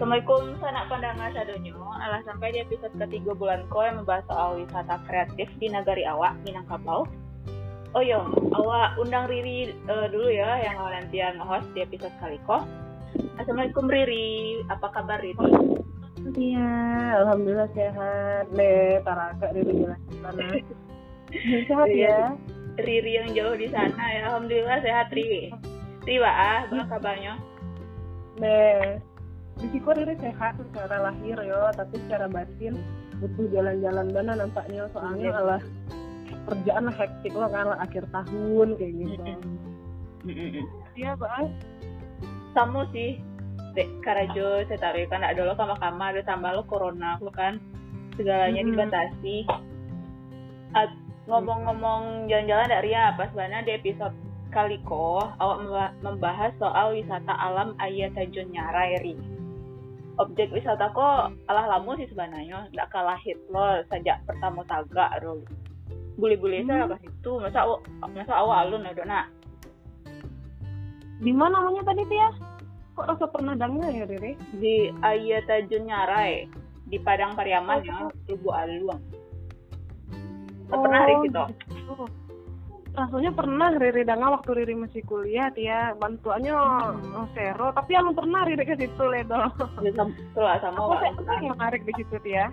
Assalamualaikum 0.00 0.56
sanak 0.64 0.88
pandangan 0.88 1.28
sadonyo 1.36 1.76
Alah 1.76 2.24
sampai 2.24 2.56
di 2.56 2.64
episode 2.64 2.96
ketiga 2.96 3.36
bulan 3.36 3.68
ko 3.68 3.84
yang 3.84 4.00
membahas 4.00 4.24
soal 4.32 4.56
wisata 4.56 4.96
kreatif 5.04 5.44
di 5.60 5.68
negari 5.68 6.08
awak 6.08 6.40
Minangkabau 6.40 7.04
Oh 7.92 8.00
yo, 8.00 8.24
awak 8.56 8.96
undang 8.96 9.28
Riri 9.28 9.76
uh, 9.92 10.08
dulu 10.08 10.32
ya 10.32 10.56
yang 10.64 10.80
nanti 10.80 11.20
nge-host 11.20 11.68
di 11.76 11.84
episode 11.84 12.16
kali 12.16 12.40
ko 12.48 12.64
Assalamualaikum 13.36 13.92
Riri, 13.92 14.64
apa 14.72 14.88
kabar 14.88 15.20
Riri? 15.20 15.52
Iya, 16.32 16.72
alhamdulillah 17.20 17.68
sehat 17.76 18.48
deh. 18.56 19.04
Taraka 19.04 19.52
Riri 19.52 19.84
jelas 19.84 20.00
sana. 20.24 20.48
sehat 21.68 21.88
ya. 21.92 22.40
Riri 22.80 23.20
yang 23.20 23.36
jauh 23.36 23.52
di 23.52 23.68
sana 23.68 24.00
ya, 24.16 24.32
alhamdulillah 24.32 24.80
sehat 24.80 25.12
Riri. 25.12 25.52
Riri, 26.08 26.24
ah, 26.24 26.64
apa 26.64 26.88
kabarnya? 26.88 27.36
Deh, 28.40 29.09
Risiko 29.60 29.92
Riri 29.92 30.16
sehat 30.16 30.56
secara 30.56 31.10
lahir 31.10 31.36
yo, 31.44 31.68
tapi 31.76 32.00
secara 32.06 32.26
batin 32.26 32.80
butuh 33.20 33.46
jalan-jalan 33.52 34.08
dana 34.08 34.32
nampaknya 34.40 34.88
soalnya 34.90 35.28
Iya. 35.28 35.36
alah 35.36 35.62
kerjaan 36.48 36.82
lah 36.88 36.96
hektik 36.96 37.32
lo 37.36 37.46
kan 37.52 37.66
lah 37.68 37.78
akhir 37.84 38.08
tahun 38.08 38.68
kayak 38.80 38.92
gitu. 38.96 39.22
Iya, 40.96 41.12
Bang. 41.20 41.52
Kamu 42.56 42.80
sih, 42.90 43.20
Dek, 43.76 43.88
Karajo, 44.02 44.64
saya 44.66 44.78
taruh 44.80 45.04
kan 45.06 45.22
ada 45.22 45.44
lo 45.44 45.54
kama 45.54 45.76
kama 45.76 46.10
ada 46.10 46.24
tambah 46.24 46.50
lo 46.56 46.64
corona 46.64 47.20
lo 47.20 47.28
kan 47.30 47.60
segalanya 48.16 48.64
Mm-mm. 48.64 48.72
dibatasi. 48.74 49.36
At- 50.72 50.98
ngomong-ngomong 51.28 52.26
jalan-jalan 52.26 52.72
dari 52.72 52.90
apa 52.90 53.30
sebenarnya 53.30 53.62
di 53.62 53.72
episode 53.78 54.16
kali 54.50 54.82
ko 54.82 55.22
awak 55.38 55.62
memba- 55.62 55.94
membahas 56.02 56.50
soal 56.58 56.90
wisata 56.90 57.30
alam 57.30 57.78
Ayah 57.78 58.10
Tajun 58.10 58.50
Nyarai. 58.50 59.14
Objek 60.18 60.50
wisata 60.50 60.90
kok 60.90 61.32
alah 61.46 61.66
lamu 61.76 61.94
sih 61.94 62.10
sebenarnya, 62.10 62.66
nggak 62.74 62.90
kalah 62.90 63.16
hit 63.22 63.38
lo 63.52 63.78
sejak 63.88 64.20
pertama 64.26 64.66
taga 64.66 65.16
ro. 65.22 65.38
Buli-buli 66.18 66.66
saya 66.66 66.84
Hmm. 66.84 66.92
ke 66.92 67.06
situ, 67.06 67.32
masa 67.40 67.64
awa- 67.64 67.82
masa 68.10 68.34
awak 68.34 68.58
alun 68.66 68.84
ada 68.84 69.02
nak. 69.06 69.26
Di 71.20 71.32
mana 71.32 71.60
namanya 71.60 71.92
tadi 71.92 72.02
Tia? 72.08 72.28
Kok 72.96 73.06
rasa 73.06 73.24
pernah 73.30 73.54
dengar 73.56 73.92
ya 73.92 74.04
Riri? 74.04 74.36
di 74.60 74.92
Ayah 75.00 75.40
Tajun 75.46 75.88
Nyarai 75.88 76.48
di 76.90 76.98
Padang 77.00 77.38
Pariaman 77.38 77.86
ya, 77.86 78.10
Ibu 78.28 78.48
Aluang. 78.50 79.00
Pernah 80.68 81.00
hari 81.06 81.14
gitu. 81.24 81.42
gitu. 81.70 81.94
Rasanya 82.90 83.30
pernah 83.30 83.70
Riri 83.78 84.02
Danga 84.02 84.34
waktu 84.34 84.50
Riri 84.50 84.74
masih 84.74 85.06
kuliah 85.06 85.46
Tia 85.54 85.94
bantuannya 85.94 86.50
oh, 86.50 87.26
sero 87.38 87.70
tapi 87.70 87.94
yang 87.94 88.10
pernah 88.10 88.42
Riri 88.42 88.66
ke 88.66 88.74
situ 88.74 89.04
ledo. 89.06 89.38
Itulah 89.86 90.58
sama 90.58 90.90
Apa 90.90 91.14
Wak. 91.14 91.22
sih 91.22 91.46
yang 91.46 91.54
menarik 91.54 91.82
di 91.86 91.92
situ 91.94 92.16
Tia? 92.26 92.50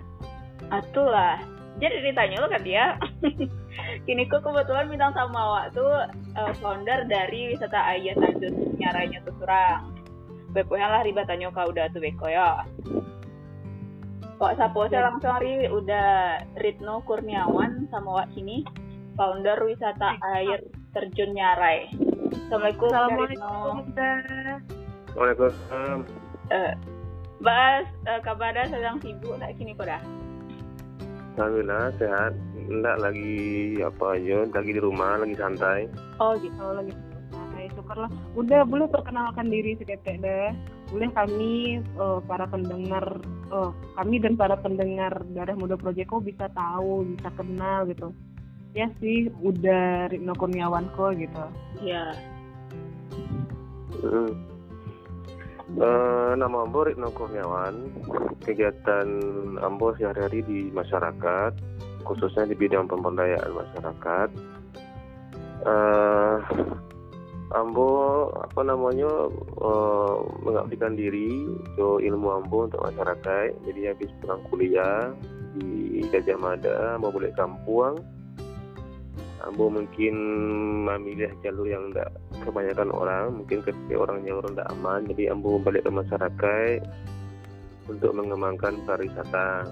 Atulah. 0.70 1.42
Jadi 1.78 2.10
ditanya 2.10 2.42
lo 2.42 2.46
kan 2.50 2.62
dia. 2.62 2.94
Kini 4.06 4.26
kok 4.30 4.46
kebetulan 4.46 4.86
bintang 4.86 5.14
sama 5.18 5.42
Wak 5.58 5.66
tuh 5.74 6.06
eh, 6.14 6.52
founder 6.62 7.10
dari 7.10 7.54
wisata 7.54 7.98
Ayah 7.98 8.14
Tajun 8.14 8.78
Nyarainya 8.78 9.18
tuh 9.26 9.34
surang. 9.42 9.90
Beponya 10.54 10.86
lah 10.86 11.02
ribatannya 11.02 11.50
kau 11.50 11.66
udah 11.66 11.90
tuh 11.90 11.98
beko 11.98 12.30
ya. 12.30 12.62
Kok 14.38 14.54
sapo 14.54 14.86
saya 14.86 15.10
langsung 15.10 15.34
hari 15.34 15.66
udah 15.66 16.38
Ritno 16.62 17.02
Kurniawan 17.02 17.90
sama 17.90 18.22
Wak 18.22 18.38
kini 18.38 18.62
founder 19.18 19.58
wisata 19.66 20.14
air 20.38 20.62
terjun 20.94 21.34
Nyarai. 21.34 21.90
Assalamualaikum. 22.46 22.88
Assalamualaikum. 22.94 23.74
Waalaikumsalam. 25.18 25.98
Eh, 26.54 26.72
Bas, 27.42 27.86
eh, 28.06 28.20
kabarnya 28.22 28.70
sedang 28.70 29.02
sibuk 29.02 29.34
tak 29.42 29.58
kini 29.58 29.74
dah? 29.74 30.02
Alhamdulillah 31.34 31.90
sehat. 31.98 32.32
Enggak 32.68 32.96
lagi 32.98 33.78
apa 33.82 34.04
aja, 34.18 34.38
lagi 34.50 34.70
di 34.74 34.80
rumah, 34.80 35.18
lagi 35.18 35.34
santai. 35.34 35.90
Oh 36.22 36.38
gitu. 36.38 36.62
Lagi 36.62 36.94
Hai, 37.58 37.66
syukurlah. 37.74 38.06
Udah 38.38 38.62
boleh 38.62 38.86
perkenalkan 38.86 39.50
diri 39.50 39.74
seketek 39.74 40.22
deh. 40.22 40.54
Boleh 40.94 41.10
kami 41.10 41.82
eh, 41.82 42.18
para 42.22 42.46
pendengar, 42.46 43.18
eh, 43.50 43.70
kami 43.98 44.22
dan 44.22 44.38
para 44.38 44.54
pendengar 44.58 45.10
Darah 45.34 45.58
Muda 45.58 45.74
Project 45.74 46.06
kok 46.06 46.22
bisa 46.22 46.46
tahu, 46.54 47.02
bisa 47.18 47.34
kenal 47.34 47.82
gitu. 47.90 48.14
Ya 48.76 48.86
sih, 49.00 49.32
udah 49.40 50.12
Ripno 50.12 50.36
Kurniawan 50.36 50.92
kok 50.92 51.16
gitu. 51.16 51.44
Iya. 51.80 52.12
Mm. 54.04 54.32
Eh, 55.76 56.32
nama 56.40 56.64
Ambo 56.64 56.88
Ritno 56.88 57.12
Kurniawan. 57.12 57.92
Kegiatan 58.40 59.08
Ambo 59.60 59.92
sehari-hari 60.00 60.40
di 60.48 60.58
masyarakat, 60.72 61.52
khususnya 62.08 62.48
di 62.48 62.56
bidang 62.56 62.88
pemberdayaan 62.88 63.52
masyarakat. 63.52 64.28
Eh, 65.68 66.36
Ambo 67.52 67.88
apa 68.36 68.60
namanya 68.64 69.28
eh, 69.60 70.16
mengabdikan 70.40 70.96
diri 70.96 71.52
untuk 71.52 72.00
ilmu 72.00 72.28
Ambo 72.32 72.64
untuk 72.64 72.80
masyarakat. 72.88 73.52
Jadi 73.68 73.80
habis 73.92 74.08
pulang 74.24 74.40
kuliah 74.48 75.12
di 75.52 76.00
Gajah 76.08 76.38
Mada, 76.40 76.96
mau 76.96 77.12
balik 77.12 77.36
kampung. 77.36 78.00
Ambo 79.48 79.72
mungkin 79.72 80.14
memilih 80.84 81.32
jalur 81.40 81.64
yang 81.64 81.88
tidak 81.88 82.12
kebanyakan 82.44 82.92
orang, 82.92 83.26
mungkin 83.40 83.64
ketika 83.64 83.96
orangnya 83.96 84.36
orang 84.36 84.52
tidak 84.52 84.68
aman, 84.76 85.00
jadi 85.08 85.22
Ambo 85.32 85.56
balik 85.56 85.88
ke 85.88 85.90
masyarakat 85.90 86.78
untuk 87.88 88.12
mengembangkan 88.12 88.76
pariwisata. 88.84 89.64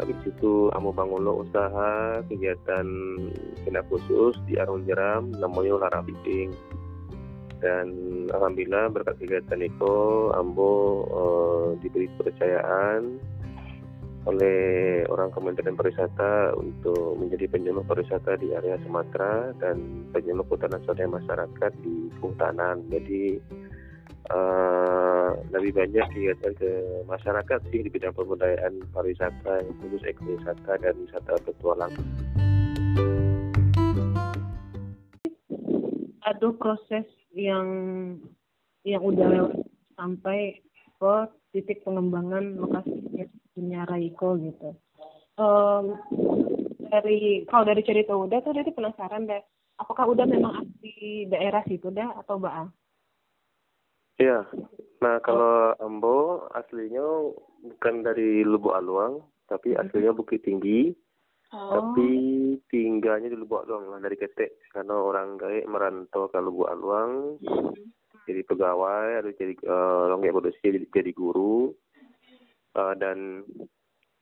Habis 0.00 0.16
itu 0.24 0.72
Ambo 0.72 0.96
bangun 0.96 1.28
lo 1.28 1.44
usaha 1.44 2.24
kegiatan 2.24 2.86
tindak 3.68 3.84
khusus 3.92 4.40
di 4.48 4.56
Arung 4.56 4.88
Jeram, 4.88 5.28
namanya 5.36 5.84
Lara 5.84 6.00
Fishing. 6.08 6.56
Dan 7.58 7.86
alhamdulillah 8.32 8.88
berkat 8.94 9.18
kegiatan 9.20 9.60
itu 9.60 9.96
Ambo 10.32 10.72
eh, 11.04 11.66
diberi 11.84 12.08
kepercayaan 12.16 13.20
oleh 14.26 15.04
orang 15.06 15.30
Kementerian 15.30 15.78
Pariwisata 15.78 16.56
untuk 16.58 17.14
menjadi 17.20 17.46
penyuluh 17.46 17.86
pariwisata 17.86 18.34
di 18.40 18.50
area 18.50 18.74
Sumatera 18.82 19.54
dan 19.62 20.08
penyuluh 20.10 20.42
kehutanan 20.50 20.82
sosial 20.82 21.12
masyarakat 21.12 21.72
di 21.84 22.10
kehutanan. 22.18 22.82
Jadi 22.90 23.38
eh, 24.34 25.28
lebih 25.54 25.72
banyak 25.78 26.06
kegiatan 26.10 26.52
ke 26.58 26.72
masyarakat 27.06 27.60
sih 27.70 27.80
di 27.86 27.90
bidang 27.92 28.16
pemberdayaan 28.16 28.82
pariwisata, 28.90 29.62
khusus 29.84 30.02
ekowisata 30.02 30.72
dan 30.82 30.94
wisata 30.98 31.38
petualang. 31.46 31.94
Ada 36.26 36.48
proses 36.58 37.06
yang 37.32 37.66
yang 38.84 39.00
udah 39.00 39.52
sampai 39.96 40.60
ke 40.98 41.14
titik 41.54 41.80
pengembangan 41.86 42.60
lokasi 42.60 43.08
punya 43.58 43.82
Raiko 43.82 44.38
gitu. 44.38 44.70
Em, 45.34 45.84
dari 46.86 47.42
kalau 47.50 47.64
dari 47.66 47.82
cerita 47.82 48.14
udah 48.14 48.38
tuh 48.38 48.54
jadi 48.54 48.70
penasaran 48.70 49.26
deh. 49.26 49.42
Apakah 49.78 50.10
udah 50.10 50.26
memang 50.26 50.62
asli 50.62 51.26
daerah 51.26 51.62
situ 51.66 51.90
dah 51.90 52.14
atau 52.22 52.38
Baang? 52.38 52.70
Iya. 54.18 54.46
Nah 55.02 55.22
kalau 55.22 55.74
Ambo 55.78 56.46
aslinya 56.54 57.34
bukan 57.62 58.02
dari 58.02 58.42
Lubuk 58.42 58.74
Aluang, 58.74 59.22
tapi 59.46 59.74
aslinya 59.74 60.14
Bukit 60.14 60.46
Tinggi. 60.46 60.94
Oh. 61.48 61.72
tapi 61.72 62.10
tinggalnya 62.68 63.32
di 63.32 63.38
Lubuk 63.40 63.64
Aluang 63.64 63.88
lah 63.88 64.04
dari 64.04 64.20
Ketek 64.20 64.68
karena 64.68 64.92
orang 64.92 65.40
gaek 65.40 65.64
merantau 65.64 66.28
ke 66.28 66.36
Lubuk 66.44 66.68
Aluang 66.68 67.40
jadi 68.28 68.44
pegawai 68.44 69.24
atau 69.24 69.32
jadi 69.32 69.56
uh, 69.64 70.12
orang 70.12 70.20
gaek 70.20 70.36
produksi 70.36 70.60
jadi, 70.60 70.84
jadi 70.92 71.10
guru 71.16 71.72
Eh, 72.76 72.94
dan 73.00 73.42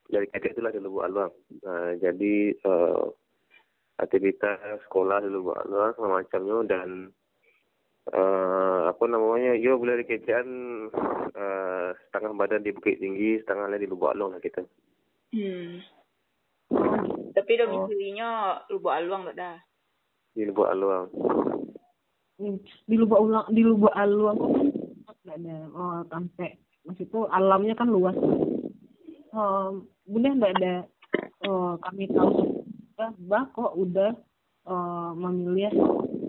dari 0.06 0.26
Ketek 0.30 0.54
itulah 0.54 0.70
di 0.70 0.78
Lubuk 0.78 1.02
Aluang 1.02 1.34
nah, 1.66 1.90
jadi 1.98 2.54
eh, 2.54 3.04
aktivitas 3.98 4.86
sekolah 4.86 5.18
di 5.18 5.28
Lubuk 5.34 5.58
Aluang 5.58 5.98
semacamnya 5.98 6.56
dan 6.70 6.88
eh, 8.14 8.82
apa 8.86 9.04
namanya 9.10 9.58
yo 9.58 9.82
boleh 9.82 9.98
dikejakan 10.06 10.48
eh, 11.34 11.88
setengah 12.06 12.32
badan 12.38 12.62
di 12.62 12.70
Bukit 12.70 13.02
Tinggi 13.02 13.42
setengah 13.42 13.66
lain 13.66 13.82
di 13.82 13.90
Lubuk 13.90 14.14
Aluang 14.14 14.38
lah 14.38 14.42
kita. 14.42 14.62
Hmm. 15.34 15.82
Tapi 17.34 17.52
domisilinya 17.58 18.62
Lubuk 18.70 18.94
Aluang 18.94 19.26
tak 19.32 19.36
dah. 19.36 19.56
di 20.38 20.46
Lubuk 20.46 20.70
Aluang 20.70 21.10
Hmm, 22.36 22.60
Di 22.84 23.00
Lubuk 23.00 23.16
Ulang, 23.16 23.48
di 23.48 23.64
Lubuk 23.64 23.96
Aluang 23.96 24.36
kok 24.36 24.52
kan 25.08 25.16
nggak 25.24 25.38
ada. 25.40 25.56
Oh, 25.72 26.04
sampai 26.12 26.52
maksud 26.86 27.04
itu 27.10 27.20
alamnya 27.28 27.74
kan 27.74 27.90
luas. 27.90 28.16
Um, 29.36 29.90
boleh 30.08 30.32
nggak 30.32 30.54
ada 30.56 30.74
oh, 31.44 31.76
kami 31.82 32.08
tahu 32.08 32.64
bah, 32.96 33.12
bah 33.20 33.44
kok 33.52 33.76
udah 33.76 34.16
eh, 34.66 35.10
memilih 35.14 35.72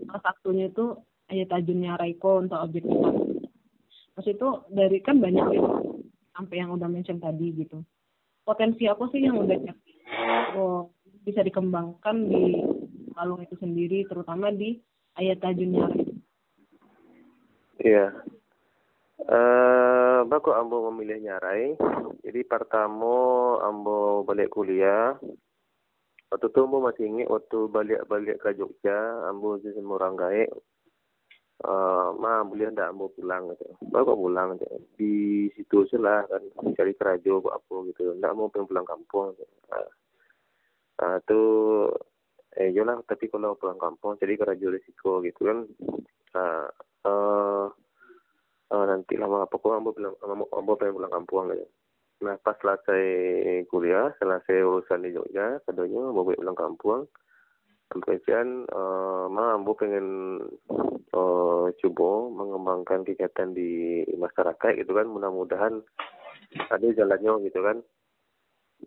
salah 0.08 0.22
satunya 0.24 0.68
itu 0.68 0.98
Ayat 1.28 1.52
Tajunnya 1.52 2.00
Raiko 2.00 2.40
untuk 2.40 2.56
objek 2.56 2.88
wisata. 2.88 3.20
Maksud 4.16 4.34
itu 4.40 4.50
dari 4.72 4.98
kan 5.04 5.20
banyak 5.20 5.60
ya 5.60 5.64
sampai 6.40 6.56
yang 6.64 6.72
udah 6.72 6.88
mention 6.88 7.20
tadi 7.20 7.52
gitu. 7.52 7.84
Potensi 8.48 8.88
apa 8.88 9.04
sih 9.12 9.28
yang 9.28 9.36
udah 9.36 9.60
oh, 10.56 10.88
bisa 11.28 11.44
dikembangkan 11.44 12.32
di 12.32 12.64
kalung 13.12 13.44
itu 13.44 13.60
sendiri, 13.60 14.08
terutama 14.08 14.56
di 14.56 14.80
ayat 15.20 15.44
tajunnya 15.44 15.92
Iya. 17.84 18.24
Uh, 19.28 19.87
baku 20.26 20.56
ambo 20.56 20.90
memilih 20.90 21.22
nyarai. 21.30 21.78
Jadi 22.26 22.42
pertama 22.48 23.60
ambo 23.62 24.26
balik 24.26 24.50
kuliah. 24.50 25.14
Waktu 26.34 26.48
itu 26.50 26.60
ambo 26.64 26.82
masih 26.82 27.06
ingat 27.06 27.30
waktu 27.30 27.60
balik-balik 27.70 28.42
ke 28.42 28.58
Jogja, 28.58 29.28
ambo 29.30 29.62
jadi 29.62 29.80
orang 29.84 30.18
gaek 30.18 30.50
uh, 31.66 32.14
ma 32.18 32.46
boleh 32.46 32.70
ndak 32.70 32.94
mau 32.94 33.10
pulang 33.10 33.50
gitu 33.54 33.66
baru 33.90 34.14
pulang 34.14 34.58
gitu. 34.58 34.68
di 35.00 35.14
situ 35.58 35.88
aja 35.88 35.98
lah 35.98 36.20
kan 36.30 36.44
cari 36.78 36.94
kerajo 36.94 37.42
buat 37.42 37.58
apa 37.58 37.74
gitu 37.94 38.14
ndak 38.20 38.36
mau 38.38 38.52
pengen 38.52 38.70
pulang 38.70 38.86
kampung 38.86 39.34
gitu. 39.34 39.46
uh, 39.74 39.90
uh, 41.02 41.18
tuh 41.26 41.50
eh 42.58 42.74
yolah 42.74 43.02
tapi 43.06 43.30
kalau 43.30 43.58
pulang 43.58 43.78
kampung 43.78 44.18
jadi 44.18 44.38
kerajo 44.38 44.68
risiko 44.74 45.22
gitu 45.26 45.42
kan 45.46 45.60
uh, 46.38 46.68
uh, 47.06 47.66
uh, 48.72 48.86
nanti 48.88 49.16
lama 49.16 49.46
apa 49.46 49.56
kok 49.56 49.74
ambo 49.74 49.92
bilang 49.96 50.16
ambo 50.26 50.74
pengen 50.80 50.96
pulang 50.98 51.14
kampung 51.14 51.52
gitu 51.52 51.68
nah 52.18 52.34
pas 52.42 52.58
selesai 52.58 53.06
kuliah 53.70 54.10
selesai 54.18 54.66
urusan 54.66 55.06
di 55.06 55.14
Jogja 55.14 55.62
katanya 55.70 56.10
mau 56.10 56.26
pulang 56.26 56.58
kampung. 56.58 57.06
Kemudian 57.88 58.68
uh, 58.68 59.32
ma 59.32 59.56
ambo 59.56 59.78
pengen 59.78 60.42
uh, 61.16 61.66
coba 61.72 62.10
mengembangkan 62.36 63.08
kegiatan 63.08 63.56
di 63.56 64.04
masyarakat 64.18 64.84
gitu 64.84 64.92
kan 64.92 65.08
mudah-mudahan 65.08 65.80
ada 66.68 66.88
jalannya 66.92 67.48
gitu 67.48 67.60
kan. 67.64 67.78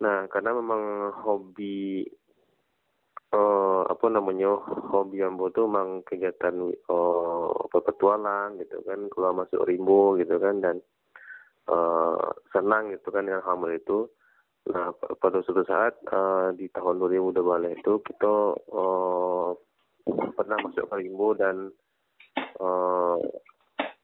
Nah 0.05 0.29
karena 0.29 0.51
memang 0.53 1.15
hobi 1.23 2.05
uh, 3.33 3.60
apa 3.91 4.07
namanya 4.07 4.55
hobi 4.95 5.19
ambo 5.27 5.51
tuh 5.51 5.67
memang 5.67 6.07
kegiatan 6.07 6.55
uh, 6.87 7.51
petualang 7.75 8.63
gitu 8.63 8.79
kan 8.87 9.11
keluar 9.11 9.35
masuk 9.35 9.67
rimbo 9.67 10.15
gitu 10.15 10.39
kan 10.39 10.63
dan 10.63 10.77
uh, 11.67 12.31
senang 12.55 12.95
gitu 12.95 13.11
kan 13.11 13.27
yang 13.27 13.43
hamil 13.43 13.75
itu 13.75 14.07
Nah, 14.69 14.93
pada 15.17 15.41
suatu 15.41 15.65
saat 15.65 15.97
uh, 16.13 16.53
di 16.53 16.69
tahun 16.69 17.01
2012 17.01 17.81
itu 17.81 17.93
kita 18.05 18.35
uh, 18.55 19.51
pernah 20.37 20.59
masuk 20.61 20.85
ke 20.85 20.95
Rimbo 21.01 21.33
dan 21.33 21.73
uh, 22.61 23.17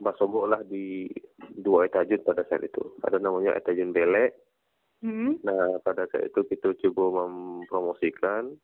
masuk 0.01 0.49
lah 0.49 0.65
di 0.65 1.13
dua 1.61 1.87
etajun 1.87 2.25
pada 2.25 2.43
saat 2.49 2.65
itu. 2.65 2.83
Ada 3.05 3.21
namanya 3.21 3.53
etajun 3.53 3.93
Belek. 3.93 4.33
Mm-hmm. 5.05 5.45
Nah, 5.45 5.77
pada 5.85 6.09
saat 6.09 6.33
itu 6.33 6.41
kita 6.49 6.73
coba 6.89 7.29
mempromosikan 7.29 8.57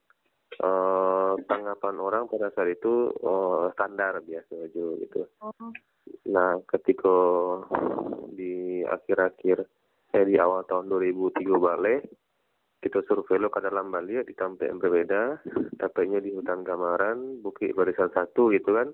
uh, 0.60 1.32
tanggapan 1.48 1.96
orang 1.96 2.24
pada 2.28 2.52
saat 2.52 2.76
itu 2.76 3.08
uh, 3.24 3.72
standar 3.72 4.20
biasa 4.20 4.52
aja 4.68 4.86
gitu. 5.00 5.20
Oh. 5.40 5.72
Nah, 6.28 6.58
ketika 6.68 7.16
di 8.34 8.82
akhir-akhir 8.82 9.64
eh, 10.12 10.24
di 10.28 10.36
awal 10.36 10.64
tahun 10.68 10.90
2003 10.90 11.40
balik 11.56 12.02
kita 12.82 12.98
survei 13.06 13.38
lo 13.38 13.46
ke 13.46 13.62
dalam 13.62 13.94
Bali 13.94 14.18
di 14.26 14.34
tempat 14.34 14.66
yang 14.66 14.82
berbeda 14.82 15.38
dapatnya 15.78 16.18
di 16.18 16.34
hutan 16.34 16.66
Gamaran 16.66 17.38
Bukit 17.38 17.78
Barisan 17.78 18.10
Satu 18.10 18.50
gitu 18.50 18.74
kan 18.74 18.90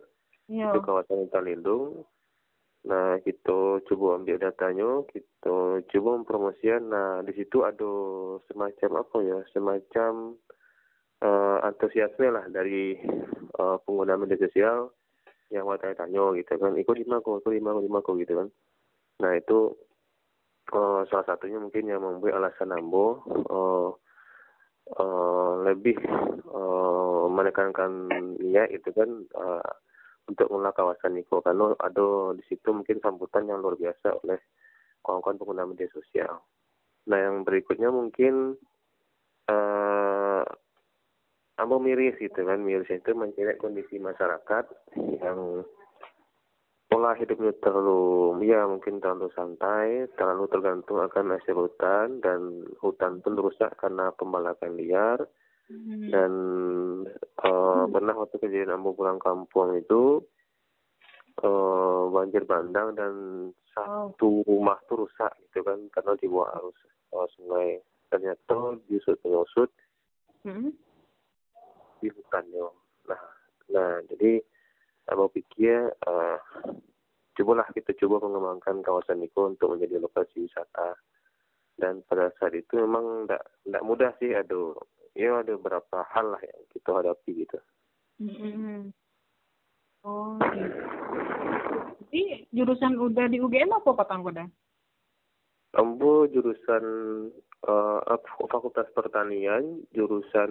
ya. 0.53 0.69
itu 0.71 0.79
kawasan 0.85 1.25
hutan 1.25 1.49
lindung 1.49 2.05
nah 2.85 3.17
kita 3.25 3.83
coba 3.89 4.23
ambil 4.23 4.37
datanya 4.39 5.03
kita 5.09 5.83
coba 5.83 6.09
mempromosikan 6.21 6.83
nah 6.93 7.25
di 7.25 7.33
situ 7.35 7.65
ada 7.65 7.93
semacam 8.47 8.91
apa 9.03 9.17
ya 9.25 9.39
semacam 9.57 10.37
uh, 11.23 11.59
antusiasme 11.67 12.27
lah 12.31 12.45
dari 12.51 12.99
uh, 13.59 13.77
pengguna 13.83 14.19
media 14.19 14.39
sosial 14.39 14.93
yang 15.49 15.65
mau 15.65 15.81
tanya 15.81 16.25
gitu 16.37 16.53
kan. 16.61 16.77
Ikut 16.77 16.97
lima 17.01 17.25
kok 17.25 17.41
ikut 17.41 17.53
lima 17.53 17.75
kok 17.75 17.85
lima 17.85 17.99
kok 18.05 18.17
gitu 18.21 18.35
kan. 18.45 18.49
Nah 19.25 19.33
itu 19.35 19.75
uh, 20.77 21.03
salah 21.09 21.27
satunya 21.27 21.59
mungkin 21.59 21.89
yang 21.89 22.05
membuat 22.05 22.39
alasan 22.39 22.77
Ambo 22.77 23.25
uh, 23.49 23.91
uh, 24.95 25.53
lebih 25.65 25.97
uh, 26.53 27.27
menekankan 27.33 28.13
niat 28.39 28.71
itu 28.71 28.93
kan 28.93 29.09
uh, 29.35 29.73
untuk 30.29 30.53
mengelola 30.53 30.77
kawasan 30.77 31.17
Niko. 31.17 31.41
Karena 31.41 31.73
ada 31.81 32.37
di 32.37 32.45
situ 32.47 32.69
mungkin 32.71 33.01
sambutan 33.01 33.49
yang 33.49 33.65
luar 33.65 33.81
biasa 33.81 34.21
oleh 34.23 34.39
kawan-kawan 35.01 35.41
pengguna 35.41 35.65
media 35.65 35.89
sosial. 35.91 36.45
Nah 37.09 37.19
yang 37.19 37.49
berikutnya 37.49 37.89
mungkin 37.89 38.61
Ambo 41.59 41.83
miris 41.83 42.15
gitu 42.23 42.47
kan 42.47 42.63
miris 42.63 42.87
itu 42.87 43.11
mencari 43.19 43.59
kondisi 43.59 43.99
masyarakat 43.99 44.65
yang 45.19 45.67
pola 46.89 47.13
hidupnya 47.19 47.53
terlalu 47.61 48.33
ya 48.47 48.65
mungkin 48.65 49.03
terlalu 49.03 49.29
santai, 49.35 50.09
terlalu 50.17 50.47
tergantung 50.49 51.03
akan 51.03 51.37
hasil 51.37 51.55
hutan 51.55 52.23
dan 52.25 52.65
hutan 52.81 53.21
pun 53.21 53.35
rusak 53.37 53.75
karena 53.77 54.15
pembalakan 54.15 54.79
liar. 54.79 55.21
Hmm. 55.69 56.09
Dan 56.09 56.33
uh, 57.45 57.85
hmm. 57.85 57.93
pernah 57.93 58.15
waktu 58.17 58.41
kejadian 58.41 58.81
ambo 58.81 58.97
pulang 58.97 59.21
kampung 59.21 59.77
itu 59.77 60.25
uh, 61.45 62.09
banjir 62.09 62.49
bandang 62.49 62.97
dan 62.97 63.13
satu 63.77 64.43
oh. 64.43 64.45
rumah 64.49 64.81
tuh 64.89 65.07
rusak 65.07 65.31
gitu 65.45 65.63
kan 65.63 65.79
karena 65.95 66.17
dibawa 66.19 66.57
arus 66.59 66.79
uh, 67.15 67.29
sungai 67.37 67.79
ternyata 68.09 68.81
diusut 68.89 69.21
menyusut 69.23 69.71
hmm. 70.49 70.73
Di 72.01 72.09
hutannya. 72.11 72.67
Nah, 73.09 73.23
nah 73.71 73.93
jadi 74.11 74.43
saya 75.09 75.25
pikir 75.33 75.95
uh, 76.05 76.39
cobalah 77.39 77.65
kita 77.73 77.97
coba 78.05 78.27
mengembangkan 78.29 78.85
kawasan 78.85 79.25
itu 79.25 79.41
untuk 79.47 79.73
menjadi 79.73 80.03
lokasi 80.03 80.45
wisata 80.45 80.99
dan 81.79 82.03
pada 82.11 82.35
saat 82.37 82.53
itu 82.59 82.75
memang 82.77 83.25
tidak 83.25 83.43
tidak 83.63 83.83
mudah 83.87 84.11
sih 84.19 84.35
ada 84.35 84.75
ya 85.15 85.41
ada 85.41 85.55
beberapa 85.55 86.03
hal 86.11 86.35
lah 86.35 86.43
yang 86.43 86.61
kita 86.75 86.91
hadapi 86.91 87.31
gitu. 87.47 87.59
Mm-hmm. 88.19 88.91
Oh, 90.03 90.35
gitu. 90.43 90.79
Jadi 92.09 92.23
jurusan 92.51 92.99
udah 92.99 93.27
di 93.31 93.39
UGM 93.39 93.71
apa 93.79 93.95
Pak 93.95 94.09
Tanggoda? 94.11 94.45
Ambo 95.77 96.25
jurusan 96.31 96.85
uh, 97.69 98.01
Fakultas 98.49 98.89
Pertanian, 98.97 99.85
jurusan 99.93 100.51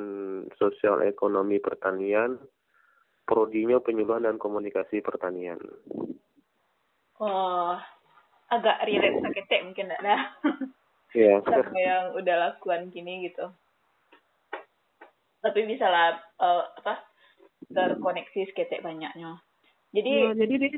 Sosial 0.62 1.02
Ekonomi 1.08 1.58
Pertanian, 1.58 2.38
prodinya 3.26 3.82
penyuluhan 3.82 4.30
dan 4.30 4.38
komunikasi 4.38 5.02
pertanian. 5.02 5.58
Oh, 7.18 7.76
agak 8.54 8.86
relate 8.86 9.20
sakit 9.26 9.66
mungkin 9.66 9.90
enggak 9.90 10.04
dah. 10.06 10.22
Iya. 11.18 11.34
Sama 11.46 11.80
yang 11.82 12.06
udah 12.14 12.36
lakukan 12.38 12.94
gini 12.94 13.26
gitu. 13.26 13.50
Tapi 15.42 15.60
bisa 15.66 15.90
lah 15.90 16.22
uh, 16.38 16.64
apa 16.78 17.02
terkoneksi 17.74 18.54
seketek 18.54 18.86
banyaknya. 18.86 19.42
Jadi 19.98 20.12
ya, 20.14 20.30
jadi 20.38 20.54
dia 20.62 20.70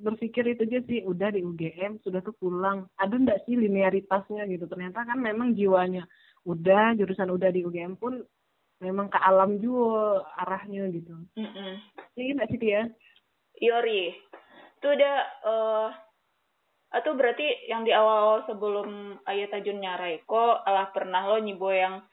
berpikir 0.00 0.44
itu 0.48 0.64
aja 0.64 0.80
sih 0.88 1.04
udah 1.04 1.28
di 1.28 1.44
UGM 1.44 2.00
sudah 2.00 2.24
tuh 2.24 2.32
pulang. 2.40 2.88
Ada 2.96 3.14
enggak 3.20 3.44
sih 3.44 3.52
linearitasnya 3.52 4.48
gitu. 4.48 4.64
Ternyata 4.64 5.04
kan 5.04 5.20
memang 5.20 5.52
jiwanya 5.52 6.08
udah 6.48 6.96
jurusan 6.96 7.28
udah 7.28 7.52
di 7.52 7.68
UGM 7.68 8.00
pun 8.00 8.24
memang 8.80 9.12
ke 9.12 9.18
alam 9.20 9.60
juga 9.60 10.24
arahnya 10.40 10.88
gitu. 10.88 11.12
Mm 11.36 11.50
-mm. 11.52 11.72
Iya 12.16 12.32
nggak 12.32 12.50
sih 12.52 12.60
dia? 12.60 12.80
Yori, 13.60 14.12
itu 14.76 14.86
udah 14.88 15.16
uh, 15.44 15.88
atau 16.92 17.12
berarti 17.12 17.68
yang 17.68 17.82
di 17.84 17.92
awal 17.92 18.46
sebelum 18.48 19.20
ayat 19.26 19.52
tajun 19.52 19.82
nyarai 19.82 20.22
kok 20.24 20.64
alah 20.64 20.88
pernah 20.94 21.28
lo 21.28 21.36
nyibo 21.42 21.68
yang 21.68 22.04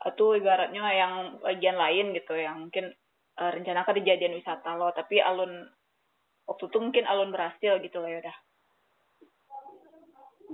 atau 0.00 0.32
ibaratnya 0.32 0.80
yang 0.96 1.12
bagian 1.44 1.76
lain 1.76 2.16
gitu 2.16 2.32
yang 2.32 2.68
mungkin 2.68 2.96
uh, 3.40 3.50
rencana 3.50 3.88
ke 3.88 3.96
kejadian 3.98 4.36
wisata 4.36 4.76
lo 4.76 4.92
tapi 4.92 5.18
alun 5.18 5.66
waktu 6.44 6.64
itu 6.68 6.78
mungkin 6.78 7.04
alun 7.08 7.32
berhasil 7.32 7.80
gitu 7.80 7.96
loh 7.98 8.10
ya 8.12 8.18
udah 8.20 8.36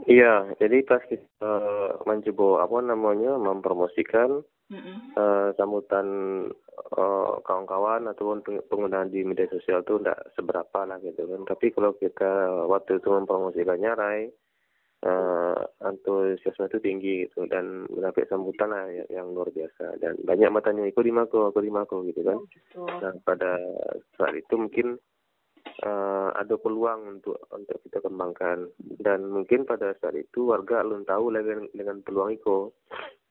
iya 0.07 0.35
jadi 0.63 0.87
pas 0.87 1.03
kita 1.05 1.27
uh, 1.43 1.99
mencoba 2.07 2.65
apa 2.65 2.79
namanya 2.87 3.35
mempromosikan 3.37 4.47
mm-hmm. 4.71 4.97
uh, 5.19 5.49
sambutan 5.59 6.07
uh, 6.95 7.43
kawan-kawan 7.43 8.07
ataupun 8.11 8.45
penggunaan 8.71 9.11
di 9.11 9.23
media 9.27 9.49
sosial 9.51 9.83
itu 9.83 9.99
tidak 10.01 10.21
seberapa 10.35 10.85
lah 10.87 10.99
gitu 11.03 11.27
kan. 11.27 11.43
Tapi 11.47 11.67
kalau 11.73 11.95
kita 11.97 12.31
waktu 12.69 12.99
itu 13.01 13.09
mempromosikannya 13.09 13.93
Rai 13.97 14.23
uh, 15.05 15.61
antusiasme 15.85 16.71
itu 16.71 16.79
tinggi 16.81 17.15
gitu 17.29 17.45
dan 17.51 17.85
mendapat 17.93 18.31
sambutan 18.31 18.73
lah 18.73 18.89
yang, 18.89 19.09
yang 19.13 19.27
luar 19.35 19.53
biasa 19.53 20.01
dan 20.01 20.17
banyak 20.25 20.49
matanya 20.49 20.89
ikut 20.89 21.05
di 21.05 21.13
mako, 21.13 21.53
aku 21.53 21.61
di 21.61 21.73
mako 21.73 22.07
gitu 22.09 22.25
kan. 22.25 22.39
Oh, 22.41 22.49
gitu. 22.49 22.81
Nah 22.87 23.13
pada 23.27 23.61
saat 24.17 24.35
itu 24.39 24.55
mungkin 24.57 24.97
uh, 25.85 26.31
ada 26.33 26.55
peluang 26.57 27.21
untuk 27.21 27.37
untuk 27.53 27.77
kita 27.85 28.01
kembangkan 28.01 28.71
dan 29.03 29.29
mungkin 29.29 29.69
pada 29.69 29.93
saat 30.01 30.17
itu 30.17 30.49
warga 30.49 30.81
belum 30.81 31.05
tahu 31.05 31.35
dengan 31.35 31.61
dengan 31.75 31.97
peluang. 32.01 32.39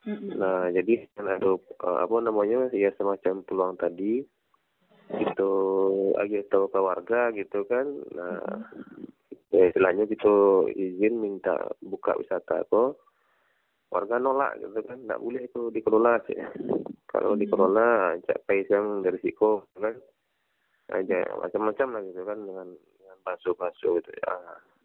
Mm-hmm. 0.05 0.31
Nah 0.37 0.69
jadi 0.69 1.09
ada 1.17 1.57
uh, 1.57 1.97
apa 2.05 2.15
namanya 2.21 2.69
ya 2.69 2.93
semacam 2.93 3.41
peluang 3.41 3.73
tadi 3.81 4.21
itu 5.05 5.51
agak 6.17 6.49
tahu 6.49 6.69
ke 6.69 6.79
warga 6.81 7.33
gitu 7.33 7.65
kan. 7.65 7.89
Nah 8.13 8.37
mm-hmm. 8.69 9.14
Ya, 9.55 9.63
istilahnya 9.71 10.03
gitu 10.11 10.67
izin 10.75 11.23
minta 11.23 11.55
buka 11.79 12.19
wisata 12.19 12.67
kok 12.67 12.99
warga 13.87 14.19
nolak 14.19 14.59
gitu 14.59 14.83
kan 14.83 14.99
nggak 15.07 15.21
boleh 15.23 15.41
itu 15.47 15.71
dikelola 15.71 16.19
sih 16.27 16.35
kalau 17.15 17.31
hmm. 17.31 17.41
dikelola 17.47 18.19
cak 18.27 18.43
yang 18.67 18.99
dari 18.99 19.15
risiko 19.15 19.63
kan. 19.79 19.95
Aja 20.85 21.17
macam-macam 21.41 21.97
lah 21.97 22.01
gitu 22.05 22.21
kan 22.29 22.37
dengan 22.45 22.67
dengan 23.01 23.17
basu-basu 23.25 23.97
gitu 24.03 24.11
ya. 24.21 24.33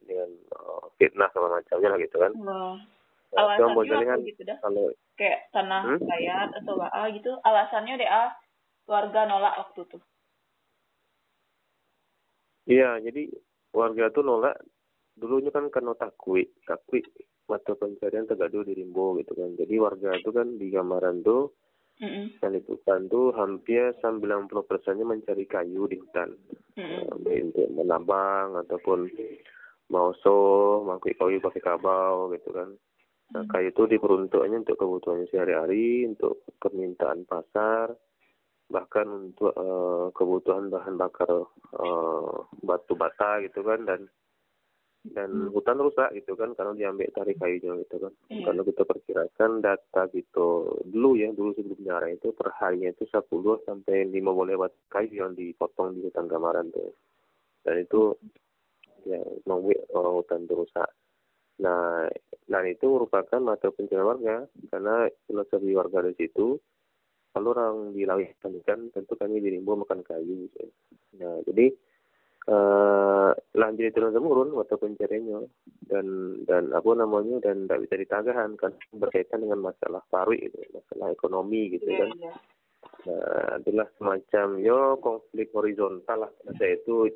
Dengan 0.01 0.31
uh, 0.57 0.89
fitnah 0.97 1.29
sama 1.35 1.61
macamnya 1.61 1.93
lah 1.93 1.99
gitu 2.01 2.17
kan. 2.17 2.33
Wow. 2.39 2.79
Nah, 3.31 3.47
alasannya 3.47 4.11
apa 4.11 4.27
gitu 4.27 4.43
dah? 4.43 4.59
kalau 4.59 4.91
kayak 5.15 5.47
tanah 5.55 5.87
hmm? 5.87 6.03
rakyat 6.03 6.49
atau 6.63 6.75
apa 6.83 7.15
gitu. 7.15 7.31
Alasannya 7.47 7.95
deh 8.01 8.11
ah 8.11 8.31
warga 8.91 9.23
nolak 9.31 9.55
waktu 9.55 9.87
tuh 9.87 10.03
iya 12.67 12.99
jadi 12.99 13.31
warga 13.71 14.11
tuh 14.11 14.23
nolak 14.27 14.57
dulunya 15.15 15.53
kan 15.53 15.69
karena 15.69 15.93
takwi 15.95 16.49
takwi 16.65 17.05
mata 17.51 17.75
pencarian 17.75 18.31
tergaduh 18.31 18.63
di 18.63 18.79
Rimbo 18.79 19.19
gitu 19.19 19.35
kan. 19.35 19.59
Jadi 19.59 19.75
warga 19.83 20.15
itu 20.15 20.31
kan 20.31 20.55
di 20.55 20.71
gambaran 20.71 21.27
tuh 21.27 21.51
mm-hmm. 21.99 22.39
yang 22.47 22.55
hutan 22.63 23.11
tuh 23.11 23.35
hampir 23.35 23.91
90 23.99 24.47
persennya 24.71 25.03
mencari 25.03 25.45
kayu 25.51 25.91
di 25.91 25.99
hutan. 25.99 26.31
Mm-hmm. 26.79 27.51
untuk 27.51 27.69
menambang 27.75 28.57
ataupun 28.63 29.11
mau 29.91 30.15
so, 30.23 30.81
mangkuk 30.87 31.19
kayu 31.19 31.43
pakai 31.43 31.61
kabau 31.61 32.31
gitu 32.31 32.55
kan. 32.55 32.71
Nah, 33.31 33.47
kayu 33.51 33.75
itu 33.75 33.87
diperuntuknya 33.91 34.63
untuk 34.63 34.79
kebutuhannya 34.79 35.27
sehari-hari, 35.31 36.03
untuk 36.07 36.47
permintaan 36.59 37.27
pasar, 37.27 37.95
bahkan 38.71 39.07
untuk 39.11 39.51
uh, 39.59 40.15
kebutuhan 40.15 40.71
bahan 40.71 40.95
bakar 40.95 41.27
uh, 41.75 42.35
batu 42.63 42.95
bata 42.95 43.43
gitu 43.43 43.67
kan 43.67 43.83
dan 43.83 44.07
dan 45.01 45.33
hmm. 45.33 45.57
hutan 45.57 45.81
rusak 45.81 46.13
gitu 46.13 46.37
kan 46.37 46.53
karena 46.53 46.77
diambil 46.77 47.09
tarik 47.17 47.41
kayunya 47.41 47.73
gitu 47.83 47.97
kan 48.05 48.13
hmm. 48.31 48.45
kalau 48.45 48.63
kita 48.63 48.83
perkirakan 48.85 49.51
data 49.65 50.03
gitu 50.13 50.77
dulu 50.85 51.17
ya 51.17 51.33
dulu 51.33 51.57
sebelum 51.57 51.81
nyara 51.81 52.13
itu 52.13 52.37
per 52.37 52.53
harinya 52.61 52.93
itu 52.93 53.09
10 53.09 53.25
sampai 53.65 54.07
5 54.13 54.21
boleh 54.29 54.55
watt 54.61 54.77
kayu 54.93 55.25
yang 55.25 55.33
dipotong 55.33 55.97
di 55.97 56.05
hutan 56.05 56.29
Gamaran 56.29 56.69
tuh 56.69 56.93
dan 57.65 57.81
itu 57.81 58.13
ya 59.09 59.21
membuat 59.49 59.89
orang 59.97 60.15
hutan 60.21 60.41
itu 60.45 60.55
rusak 60.55 60.91
nah 61.61 62.05
dan 62.45 62.65
itu 62.69 62.87
merupakan 62.89 63.41
mata 63.41 63.73
pencarian 63.73 64.05
warga 64.05 64.37
karena 64.69 65.09
filosofi 65.25 65.73
warga 65.73 66.05
di 66.13 66.15
situ 66.21 66.61
kalau 67.31 67.55
orang 67.55 67.95
di 67.95 68.03
laut 68.07 68.27
kan 68.67 68.81
tentu 68.91 69.15
kami 69.15 69.39
dirimbo 69.39 69.79
makan 69.79 70.03
kayu 70.03 70.51
gitu. 70.51 70.67
nah 71.19 71.39
jadi 71.47 71.71
uh, 72.51 73.31
lanjut 73.55 73.93
turun 73.95 74.15
temurun 74.15 74.51
waktu 74.57 74.77
pencariannya 74.79 75.47
dan 75.87 76.07
dan 76.47 76.75
apa 76.75 76.91
namanya 76.97 77.39
dan 77.43 77.67
tidak 77.67 77.87
bisa 77.87 77.95
ditagahan 78.03 78.51
kan 78.59 78.73
berkaitan 78.95 79.47
dengan 79.47 79.71
masalah 79.71 80.03
paru 80.11 80.35
itu 80.35 80.59
masalah 80.75 81.13
ekonomi 81.15 81.75
gitu 81.77 81.87
yeah, 81.91 81.99
kan 82.03 82.11
yeah. 82.19 82.37
nah 83.07 83.61
adalah 83.61 83.87
semacam 83.97 84.47
yo 84.61 84.99
konflik 84.99 85.49
horizontal 85.55 86.27
lah 86.27 86.33
saya 86.59 86.77
itu 86.77 87.09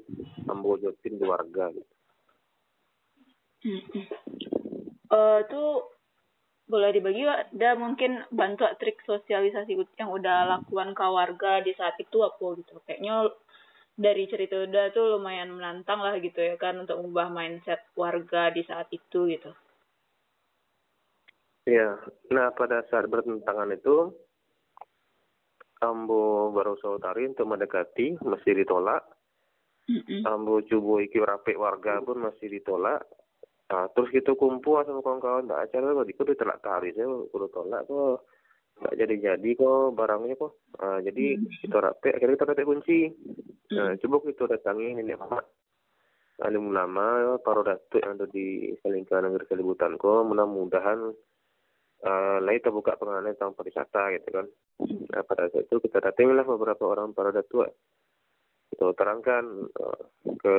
ambojotin 0.49 1.18
keluarga 1.18 1.73
gitu. 1.75 1.94
Hmm. 3.64 3.80
Uh, 5.09 5.40
tuh 5.49 5.88
boleh 6.64 6.90
dibagi 6.97 7.28
ada 7.28 7.76
mungkin 7.76 8.25
bantu 8.33 8.64
trik 8.80 8.97
sosialisasi 9.04 9.76
yang 10.00 10.09
udah 10.09 10.49
lakukan 10.49 10.97
ke 10.97 11.04
warga 11.04 11.61
di 11.61 11.76
saat 11.76 11.92
itu 12.00 12.25
apa 12.25 12.47
gitu 12.56 12.80
kayaknya 12.88 13.28
dari 13.94 14.26
cerita 14.26 14.59
udah 14.64 14.90
tuh 14.90 15.18
lumayan 15.18 15.54
menantang 15.54 16.02
lah 16.02 16.18
gitu 16.18 16.40
ya 16.42 16.59
kan 16.59 16.75
untuk 16.80 16.99
mengubah 16.99 17.30
mindset 17.30 17.85
warga 17.94 18.50
di 18.50 18.66
saat 18.66 18.90
itu 18.90 19.30
gitu. 19.30 19.54
Iya, 21.64 21.97
nah 22.28 22.52
pada 22.52 22.85
saat 22.92 23.09
bertentangan 23.09 23.73
itu 23.73 24.12
Ambo 25.80 26.52
baru 26.52 26.76
saudari 26.80 27.28
untuk 27.28 27.49
mendekati 27.49 28.21
masih 28.25 28.52
ditolak. 28.56 29.04
Mm-hmm. 29.85 30.25
Ambo 30.25 30.64
coba 30.64 30.94
iki 31.04 31.21
rapi 31.21 31.54
warga 31.56 32.00
pun 32.04 32.21
masih 32.25 32.52
ditolak. 32.52 33.04
Nah, 33.64 33.88
terus 33.97 34.12
kita 34.12 34.37
kumpul 34.37 34.85
sama 34.85 35.00
kawan-kawan, 35.00 35.49
tak 35.49 35.73
acara 35.73 35.97
kok, 35.97 36.09
itu 36.09 36.23
ditolak 36.23 36.59
kali 36.61 36.92
saya 36.92 37.09
udah 37.09 37.49
tolak 37.49 37.83
kok. 37.88 38.28
Nggak 38.75 38.94
jadi 39.00 39.14
jadi 39.33 39.50
kok 39.54 39.94
barangnya 39.94 40.35
kok. 40.35 40.52
Uh, 40.76 40.99
jadi 41.00 41.25
hmm. 41.38 41.49
kita 41.64 41.78
rapi 41.78 42.09
akhirnya 42.11 42.35
kita 42.37 42.47
dapat 42.52 42.66
kunci. 42.66 42.99
Nah, 43.73 43.94
hmm. 43.94 43.99
coba 44.02 44.16
kita 44.28 44.42
datangi 44.50 44.99
nenek 44.99 45.18
mama 45.18 45.40
alim 46.42 46.66
ulama 46.66 47.38
para 47.47 47.62
datuk 47.62 48.02
yang 48.02 48.18
ada 48.18 48.26
di 48.26 48.75
Selingkah 48.83 49.23
Negeri 49.23 49.47
Kalibutan 49.47 49.94
kok. 49.94 50.26
Mudah-mudahan 50.26 51.14
uh, 52.02 52.38
lain 52.42 52.61
terbuka 52.61 52.99
pengenalan 52.99 53.38
tentang 53.38 53.54
pariwisata 53.54 54.02
gitu 54.18 54.28
kan. 54.35 54.47
Nah, 55.14 55.23
pada 55.23 55.47
saat 55.54 55.71
itu 55.71 55.78
kita 55.78 56.02
datangilah 56.02 56.42
beberapa 56.42 56.83
orang 56.90 57.14
para 57.14 57.30
datuk 57.30 57.71
kita 58.75 58.90
terangkan 58.99 59.71
uh, 59.78 60.02
ke 60.43 60.57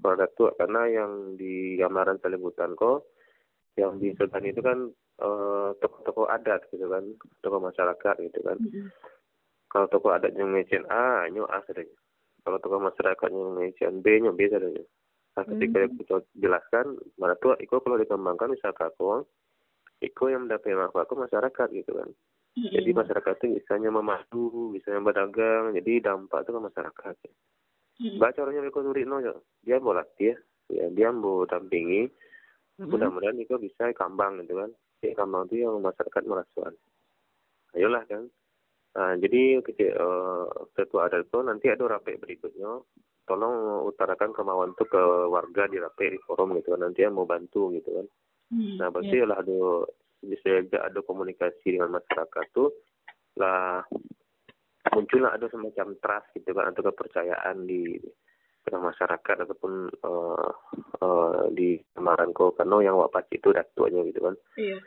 para 0.00 0.16
datuk 0.24 0.56
karena 0.56 0.88
yang 0.88 1.36
di 1.36 1.76
gambaran 1.76 2.24
Kalibutan 2.24 2.72
kok 2.72 3.12
yang 3.76 4.00
di 4.00 4.16
Sudan 4.16 4.48
itu 4.48 4.64
kan 4.64 4.88
uh, 5.20 5.76
tokoh-tokoh 5.76 6.24
adat 6.32 6.64
gitu 6.72 6.88
kan 6.88 7.04
tokoh 7.44 7.60
masyarakat 7.60 8.14
gitu 8.24 8.40
kan 8.40 8.56
mm-hmm. 8.56 8.88
kalau 9.68 9.86
tokoh 9.92 10.16
adat 10.16 10.32
yang 10.32 10.56
ngecen 10.56 10.88
A 10.88 11.28
nyo 11.28 11.44
A 11.52 11.60
saja 11.68 11.84
kalau 12.48 12.56
tokoh 12.64 12.80
masyarakat 12.80 13.28
yang 13.28 13.60
ngecen 13.60 14.00
B 14.00 14.06
nyo 14.24 14.32
B 14.32 14.48
saja 14.48 14.66
nah 15.36 15.44
ketika 15.44 15.84
mm-hmm. 15.84 15.98
kita 16.00 16.16
jelaskan 16.40 16.96
mana 17.20 17.36
tuh 17.36 17.54
iko 17.60 17.84
kalau 17.84 18.00
dikembangkan 18.00 18.56
misalkan 18.56 18.88
aku 18.88 19.28
iko 20.02 20.30
yang 20.30 20.46
mendapat 20.46 20.78
manfaat 20.78 21.06
ke 21.10 21.14
masyarakat 21.18 21.68
gitu 21.74 21.90
kan. 21.90 22.10
Jadi 22.58 22.90
masyarakat 22.90 23.34
itu 23.38 23.46
misalnya 23.62 23.90
memadu 23.92 24.74
misalnya 24.74 25.00
berdagang 25.04 25.76
jadi 25.76 25.92
dampak 26.12 26.42
itu 26.42 26.50
ke 26.54 26.60
masyarakat 26.60 27.14
mm-hmm. 27.22 28.18
baca 28.18 28.38
orangnya 28.42 28.68
iko 28.68 28.80
nurik 28.82 29.04
no 29.06 29.20
dia 29.62 29.76
mau 29.78 29.94
latih 29.94 30.34
ya 30.68 30.86
dia 30.92 31.08
mau 31.10 31.48
dampingi. 31.48 32.08
Mudah-mudahan 32.78 33.34
itu 33.42 33.58
bisa 33.58 33.90
kambang 33.96 34.38
gitu 34.44 34.54
kan. 34.54 34.70
Ya 35.02 35.12
kambang 35.18 35.50
itu 35.50 35.66
yang 35.66 35.82
masyarakat 35.82 36.22
merasukan 36.22 36.74
ayolah 37.76 38.04
kan. 38.06 38.30
Nah, 38.96 39.14
jadi 39.20 39.62
kecil 39.62 39.94
uh, 39.94 40.46
ketua 40.74 41.06
adat 41.06 41.28
itu 41.28 41.38
nanti 41.42 41.66
ada 41.70 41.84
rapi 41.86 42.16
berikutnya. 42.16 42.82
Tolong 43.28 43.84
utarakan 43.84 44.32
kemauan 44.32 44.72
itu 44.72 44.88
ke 44.88 45.02
warga 45.28 45.68
di 45.68 45.76
rapi 45.76 46.16
di 46.16 46.18
forum 46.24 46.56
gitu 46.56 46.74
kan. 46.74 46.88
Nanti 46.88 47.04
yang 47.04 47.18
mau 47.18 47.28
bantu 47.28 47.74
gitu 47.74 47.90
kan. 47.92 48.06
Hmm, 48.48 48.80
nah 48.80 48.88
pasti 48.88 49.16
yeah. 49.20 49.28
lah 49.28 49.44
ada 49.44 49.84
bisa 50.22 50.64
ada 50.82 51.00
komunikasi 51.04 51.78
dengan 51.78 51.98
masyarakat 51.98 52.44
tuh 52.50 52.74
lah 53.38 53.86
muncullah 54.90 55.36
ada 55.36 55.46
semacam 55.52 55.94
trust 56.00 56.28
gitu 56.34 56.50
kan 56.56 56.72
atau 56.72 56.82
kepercayaan 56.90 57.68
di 57.68 57.98
tengah 58.66 58.92
masyarakat 58.92 59.36
ataupun 59.48 59.88
uh, 60.04 60.50
uh, 61.00 61.42
di 61.54 61.80
Samaranko 61.96 62.52
karena 62.52 62.92
yang 62.92 62.96
wapat 63.00 63.24
itu 63.32 63.48
datuanya 63.48 64.04
gitu 64.12 64.20
kan. 64.28 64.34
Iya. 64.60 64.78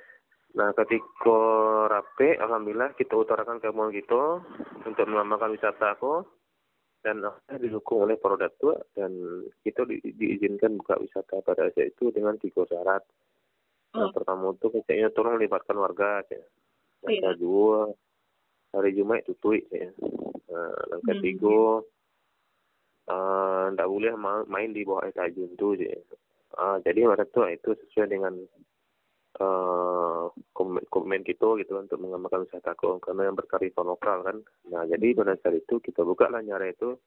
Nah 0.51 0.69
ketika 0.75 1.39
rapi, 1.87 2.37
alhamdulillah 2.37 2.93
kita 2.99 3.15
utarakan 3.15 3.63
kemauan 3.63 3.95
gitu 3.95 4.43
untuk 4.83 5.05
mengembangkan 5.07 5.55
wisata 5.55 5.95
aku 5.95 6.27
dan 7.01 7.25
didukung 7.57 8.05
oleh 8.05 8.19
para 8.21 8.37
datua 8.37 8.77
dan 8.93 9.09
kita 9.65 9.87
di, 9.89 9.97
diizinkan 10.13 10.77
buka 10.77 11.01
wisata 11.01 11.41
pada 11.41 11.71
saat 11.73 11.95
itu 11.97 12.13
dengan 12.13 12.37
tiga 12.37 12.61
syarat. 12.69 13.01
Nah, 13.91 14.07
oh. 14.07 14.11
pertama 14.15 14.55
itu 14.55 14.67
kayaknya 14.87 15.09
tolong 15.11 15.35
libatkan 15.35 15.75
warga 15.75 16.23
ya. 16.31 16.43
Yang 17.03 17.11
iya. 17.11 17.21
kedua 17.33 17.79
hari 18.71 18.89
Jumat 18.95 19.27
tutup 19.27 19.59
ya. 19.71 19.91
Nah, 20.51 20.71
yang 20.95 21.01
ketiga 21.07 21.81
hmm 21.81 21.99
tidak 23.71 23.87
uh, 23.87 23.91
boleh 23.91 24.13
main 24.47 24.71
di 24.71 24.85
bawah 24.85 25.03
air 25.03 25.15
tajun 25.15 25.51
tuh 25.59 25.75
sih. 25.75 25.89
Uh, 26.55 26.77
jadi 26.83 27.07
pada 27.07 27.23
tuh 27.27 27.47
itu 27.47 27.71
sesuai 27.75 28.07
dengan 28.11 28.33
uh, 29.39 30.27
komen, 30.51 30.83
komen 30.91 31.21
kita 31.23 31.47
gitu 31.63 31.79
untuk 31.79 31.99
mengembangkan 31.99 32.43
wisata 32.47 32.75
ko 32.75 32.99
karena 32.99 33.31
yang 33.31 33.35
berkarifan 33.39 33.87
lokal 33.87 34.23
kan. 34.23 34.37
Nah 34.67 34.83
jadi 34.87 35.15
pada 35.15 35.35
saat 35.39 35.59
itu 35.59 35.79
kita 35.79 36.03
buka 36.03 36.27
lah 36.27 36.43
nyara 36.43 36.71
itu 36.71 36.99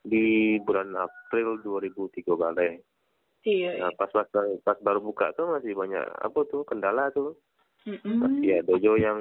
di 0.00 0.56
bulan 0.64 0.96
April 0.96 1.60
2003 1.60 2.24
balik. 2.36 2.84
Iya. 3.46 3.70
Nah 3.78 3.90
pas 3.94 4.10
pas 4.10 4.26
pas 4.66 4.78
baru 4.82 4.98
buka 4.98 5.30
tuh 5.38 5.46
masih 5.46 5.78
banyak 5.78 6.02
apa 6.02 6.38
tuh 6.50 6.66
kendala 6.66 7.14
tuh. 7.14 7.38
Mm-hmm. 7.86 8.16
Masih 8.18 8.50
ada 8.58 8.66
dojo 8.66 8.92
yang 8.98 9.20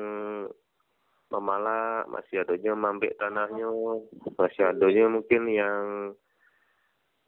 memalak, 1.30 2.10
masih 2.10 2.42
adanya 2.42 2.74
mambek 2.74 3.14
tanahnya, 3.22 3.70
masih 4.34 4.74
adanya 4.74 5.06
mungkin 5.06 5.46
yang 5.46 5.84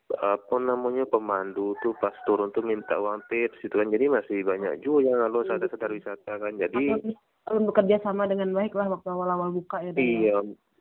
apa 0.07 0.55
namanya 0.55 1.03
pemandu 1.03 1.75
tuh 1.83 1.91
pas 1.99 2.15
turun 2.23 2.47
tuh 2.55 2.63
minta 2.63 2.95
uang 2.95 3.27
tips 3.27 3.59
gitu 3.59 3.75
kan 3.75 3.91
jadi 3.91 4.07
masih 4.07 4.39
banyak 4.39 4.79
juga 4.79 5.11
yang 5.11 5.19
lalu 5.27 5.43
sadar 5.43 5.67
sadar 5.67 5.91
wisata 5.91 6.39
kan 6.39 6.55
jadi 6.55 6.95
Kalau 7.43 7.67
bekerja 7.67 7.99
sama 7.99 8.23
dengan 8.23 8.55
baik 8.55 8.71
lah 8.71 8.87
waktu 8.87 9.07
awal-awal 9.11 9.51
buka 9.51 9.83
ya. 9.83 9.91
Ya. 9.91 9.99
iya 9.99 10.37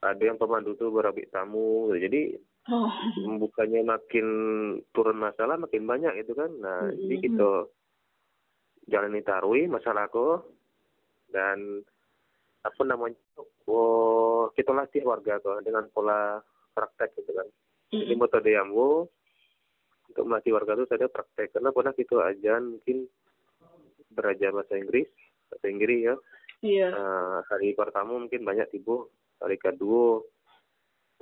ada 0.07 0.23
yang 0.23 0.39
pemandu 0.39 0.79
tuh 0.79 0.95
berabik 0.95 1.27
tamu 1.35 1.91
jadi 1.99 2.39
Oh. 2.67 2.91
bukannya 3.39 3.87
makin 3.87 4.27
turun 4.91 5.19
masalah 5.23 5.55
makin 5.55 5.87
banyak 5.87 6.19
itu 6.19 6.35
kan 6.35 6.51
nah 6.59 6.83
Mm-mm. 6.91 6.99
jadi 6.99 7.17
kita 7.23 7.51
jalani 8.91 9.23
tarui 9.23 9.71
masalahku 9.71 10.43
dan 11.31 11.83
apa 12.67 12.83
namanya 12.83 13.15
oh 13.71 14.51
kita 14.59 14.75
latih 14.75 15.07
warga 15.07 15.39
tuh 15.39 15.63
dengan 15.63 15.87
pola 15.95 16.43
praktek 16.75 17.15
gitu 17.23 17.31
kan 17.31 17.47
jadi 17.95 18.15
Mm-mm. 18.15 18.19
metode 18.19 18.51
Yambo 18.51 19.07
untuk 20.11 20.25
melatih 20.27 20.51
warga 20.55 20.75
itu 20.75 20.91
saya 20.91 21.07
praktek 21.07 21.55
karena 21.55 21.71
pernah 21.71 21.95
kita 21.95 22.19
ajan 22.35 22.79
mungkin 22.79 23.07
belajar 24.11 24.51
bahasa 24.51 24.75
Inggris 24.75 25.07
bahasa 25.51 25.67
Inggris 25.71 26.01
ya 26.03 26.17
Iya. 26.65 26.89
Eh, 26.89 27.37
hari 27.53 27.77
pertama 27.77 28.17
mungkin 28.17 28.41
banyak 28.47 28.73
tibu 28.73 29.13
hari 29.41 29.61
kedua 29.61 30.25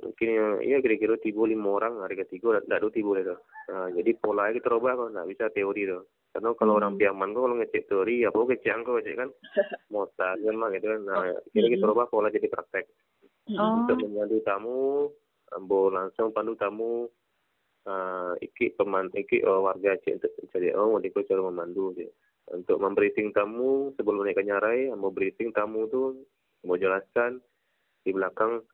mungkin 0.05 0.27
ya, 0.61 0.77
kira-kira 0.85 1.17
tibu 1.17 1.49
lima 1.49 1.81
orang 1.81 2.05
hari 2.05 2.21
ketiga 2.21 2.61
tidak 2.61 2.77
ada 2.85 2.89
tibu 2.93 3.17
itu 3.17 3.35
nah, 3.73 3.89
jadi 3.89 4.11
polanya 4.21 4.53
kita 4.61 4.67
rubah 4.69 4.93
kok 4.93 5.09
nggak 5.17 5.29
bisa 5.33 5.45
teori 5.49 5.83
tuh. 5.89 6.03
Karena 6.35 6.51
kalau 6.59 6.75
orang 6.75 6.99
piaman 6.99 7.31
kok 7.31 7.41
kalau 7.47 7.55
ngecek 7.57 7.83
teori 7.87 8.15
ya 8.21 8.29
pokoknya 8.29 8.59
ngecek 8.59 8.75
angka 8.75 8.91
ngecek 8.91 9.15
kan 9.15 9.29
mau 9.91 10.05
kan 10.13 10.55
mah 10.55 10.69
gitu 10.75 10.85
kan. 10.91 11.01
Nah 11.07 11.23
jadi 11.55 11.67
kita 11.73 11.83
rubah 11.89 12.05
pola 12.11 12.27
jadi 12.29 12.47
praktek. 12.51 12.85
Oh, 13.55 13.85
untuk 13.85 14.01
memandu 14.01 14.41
tamu 14.41 15.09
ambo 15.53 15.93
langsung 15.93 16.33
pandu 16.33 16.57
tamu 16.57 17.05
uh, 17.85 18.33
iki 18.41 18.73
peman 18.73 19.13
iki 19.13 19.45
uh, 19.45 19.61
warga 19.61 19.95
cek 20.01 20.17
untuk 20.17 20.33
jadi 20.49 20.73
oh 20.73 20.97
mau 20.97 21.01
dikau 21.01 21.21
cara 21.23 21.45
memandu 21.45 21.93
je. 21.93 22.09
untuk 22.53 22.77
membriefing 22.77 23.33
tamu 23.33 23.93
sebelum 23.97 24.21
mereka 24.21 24.41
nyarai 24.41 24.89
ambo 24.89 25.13
briefing 25.13 25.53
tamu 25.53 25.85
tuh 25.89 26.13
mau 26.65 26.77
jelaskan 26.77 27.37
di 28.01 28.13
belakang 28.13 28.65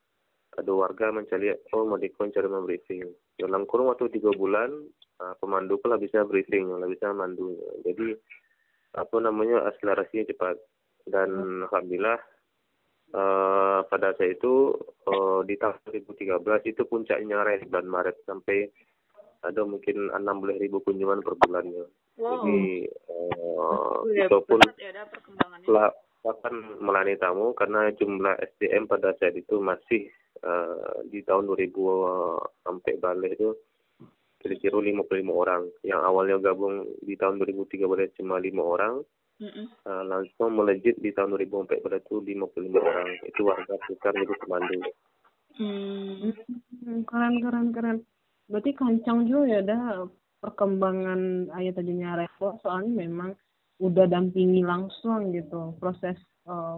ada 0.60 0.72
warga 0.76 1.16
mencari 1.16 1.56
oh 1.72 1.88
mau 1.88 1.96
dikau 1.96 2.28
cara 2.28 2.48
membriefing 2.52 3.08
dalam 3.40 3.64
kurun 3.64 3.88
waktu 3.88 4.12
tiga 4.12 4.36
bulan 4.36 4.84
uh, 5.24 5.34
pemandu 5.40 5.80
pula 5.80 5.96
bisa 5.96 6.28
briefing 6.28 6.68
lah 6.68 6.88
bisa 6.92 7.16
mandu. 7.16 7.56
Jadi 7.88 8.16
apa 9.00 9.16
namanya 9.24 9.64
akselerasinya 9.72 10.28
cepat. 10.28 10.60
Dan 11.08 11.64
alhamdulillah 11.66 12.20
eh 13.12 13.80
pada 13.92 14.16
saat 14.16 14.40
itu 14.40 14.72
eh, 15.04 15.40
di 15.44 15.60
tahun 15.60 15.84
2013 15.84 16.72
itu 16.72 16.88
puncaknya 16.88 17.44
nyarai 17.44 17.60
bulan 17.68 17.88
Maret 17.92 18.24
sampai 18.24 18.72
ada 19.44 19.68
mungkin 19.68 20.14
16 20.14 20.62
ribu 20.62 20.80
kunjungan 20.86 21.20
per 21.26 21.36
bulannya. 21.36 21.92
Wow. 22.22 22.46
Jadi 22.46 22.88
Udah 24.06 24.28
itu 24.30 24.38
pun 24.46 24.60
ya 25.68 25.92
akan 26.22 26.78
melayani 26.86 27.18
tamu 27.18 27.58
karena 27.58 27.90
jumlah 27.98 28.38
SDM 28.38 28.86
pada 28.86 29.18
saat 29.18 29.34
itu 29.34 29.58
masih 29.58 30.06
eh, 30.42 30.98
di 31.10 31.20
tahun 31.22 31.50
2000 31.50 32.66
sampai 32.66 32.94
balik 32.98 33.32
itu 33.38 33.54
kira-kira 34.42 34.78
55 34.82 35.30
orang. 35.30 35.62
Yang 35.86 36.02
awalnya 36.02 36.38
gabung 36.42 36.90
di 37.06 37.14
tahun 37.14 37.38
2013 37.46 38.18
cuma 38.18 38.42
5 38.42 38.58
orang, 38.58 38.94
Mm-mm. 39.38 39.66
eh, 39.70 40.04
langsung 40.10 40.58
melejit 40.58 40.98
di 40.98 41.14
tahun 41.14 41.38
2014 41.38 42.02
itu 42.02 42.16
55 42.26 42.82
orang. 42.82 43.08
Itu 43.30 43.42
warga 43.46 43.74
sekitar 43.86 44.14
jadi 44.18 44.36
pemandu. 44.42 44.80
Hmm. 45.62 46.34
Hmm, 46.82 47.02
keren 47.06 47.36
keren 47.44 47.68
keren. 47.70 47.98
Berarti 48.50 48.72
kancang 48.74 49.30
juga 49.30 49.46
ya 49.48 49.60
dah 49.62 50.10
perkembangan 50.42 51.54
ayat 51.54 51.78
tadinya 51.78 52.18
Revo 52.18 52.58
soalnya 52.66 53.06
memang 53.06 53.38
udah 53.78 54.10
dampingi 54.10 54.66
langsung 54.66 55.30
gitu 55.36 55.78
proses 55.78 56.18
eh, 56.50 56.78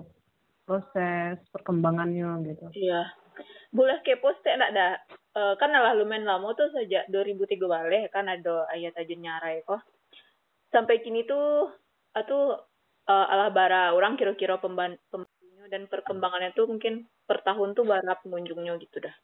proses 0.68 1.40
perkembangannya 1.56 2.44
gitu. 2.50 2.66
Iya. 2.76 3.23
Boleh 3.74 4.00
kepo 4.06 4.32
sih 4.42 4.54
enggak 4.54 4.74
ada. 4.76 4.90
Eh, 5.34 5.54
kan 5.58 5.74
lah 5.74 5.98
lumayan 5.98 6.30
lama 6.30 6.54
tuh 6.54 6.70
sejak 6.78 7.10
2003 7.10 7.66
balik 7.66 8.14
kan 8.14 8.30
ada 8.30 8.70
ayat 8.70 8.94
aja 8.94 9.16
nyarai 9.18 9.66
kok. 9.66 9.82
Sampai 10.70 11.02
kini 11.02 11.26
tuh 11.26 11.74
atau 12.14 12.62
eh, 13.10 13.26
alah 13.34 13.50
bara 13.50 13.98
orang 13.98 14.14
kira-kira 14.14 14.62
pemban 14.62 14.94
pembantunya 15.10 15.66
dan 15.74 15.90
perkembangannya 15.90 16.54
tuh 16.54 16.70
mungkin 16.70 17.10
per 17.26 17.42
tahun 17.42 17.74
tuh 17.74 17.82
bara 17.82 18.14
pengunjungnya 18.22 18.78
gitu 18.78 19.02
dah. 19.02 19.16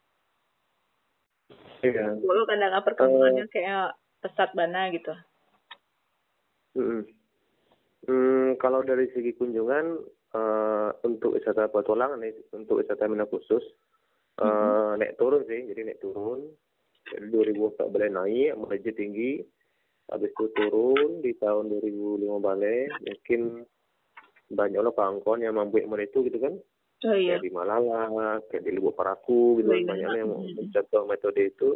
Iya. 1.86 2.18
Dulu 2.18 2.42
kadang 2.50 2.74
perkembangannya 2.82 3.46
kayak 3.46 3.94
pesat 4.20 4.50
bana 4.52 4.90
gitu. 4.90 5.14
Mm-mm. 6.74 7.02
Hmm, 8.00 8.48
kalau 8.58 8.82
dari 8.82 9.06
segi 9.14 9.30
kunjungan 9.38 9.86
eh, 10.34 10.90
untuk 11.06 11.38
wisata 11.38 11.70
petualangan 11.70 12.18
nih, 12.18 12.34
untuk 12.50 12.82
wisata 12.82 13.06
minat 13.06 13.30
khusus 13.30 13.62
eh, 14.40 14.92
naik 14.96 15.16
turun 15.20 15.42
sih, 15.44 15.60
jadi 15.70 15.80
naik 15.86 16.00
turun. 16.00 16.48
Jadi 17.10 17.26
2014 17.32 18.10
naik, 18.12 18.52
melejit 18.56 18.94
tinggi. 18.96 19.40
Habis 20.10 20.30
itu 20.34 20.46
turun 20.58 21.22
di 21.22 21.32
tahun 21.38 21.70
2005 21.70 22.42
balik, 22.42 22.90
mungkin 23.06 23.62
banyak 24.50 24.80
lah 24.82 24.94
pangkon 24.94 25.46
yang 25.46 25.54
membuat 25.54 25.86
mereka 25.86 26.18
itu 26.18 26.26
gitu 26.26 26.38
kan. 26.42 26.54
Oh 27.06 27.16
iya. 27.16 27.38
Kayak 27.38 27.44
di 27.46 27.50
Malala, 27.54 28.02
kayak 28.50 28.62
di 28.66 28.70
Lubuk 28.76 28.98
Paraku 28.98 29.62
gitu 29.62 29.70
Iya, 29.72 29.86
kan. 29.86 29.88
Banyak 29.94 30.08
lah 30.10 30.18
yang 30.18 30.30
iya. 30.42 30.52
mencontoh 30.58 31.02
metode 31.06 31.42
itu. 31.46 31.70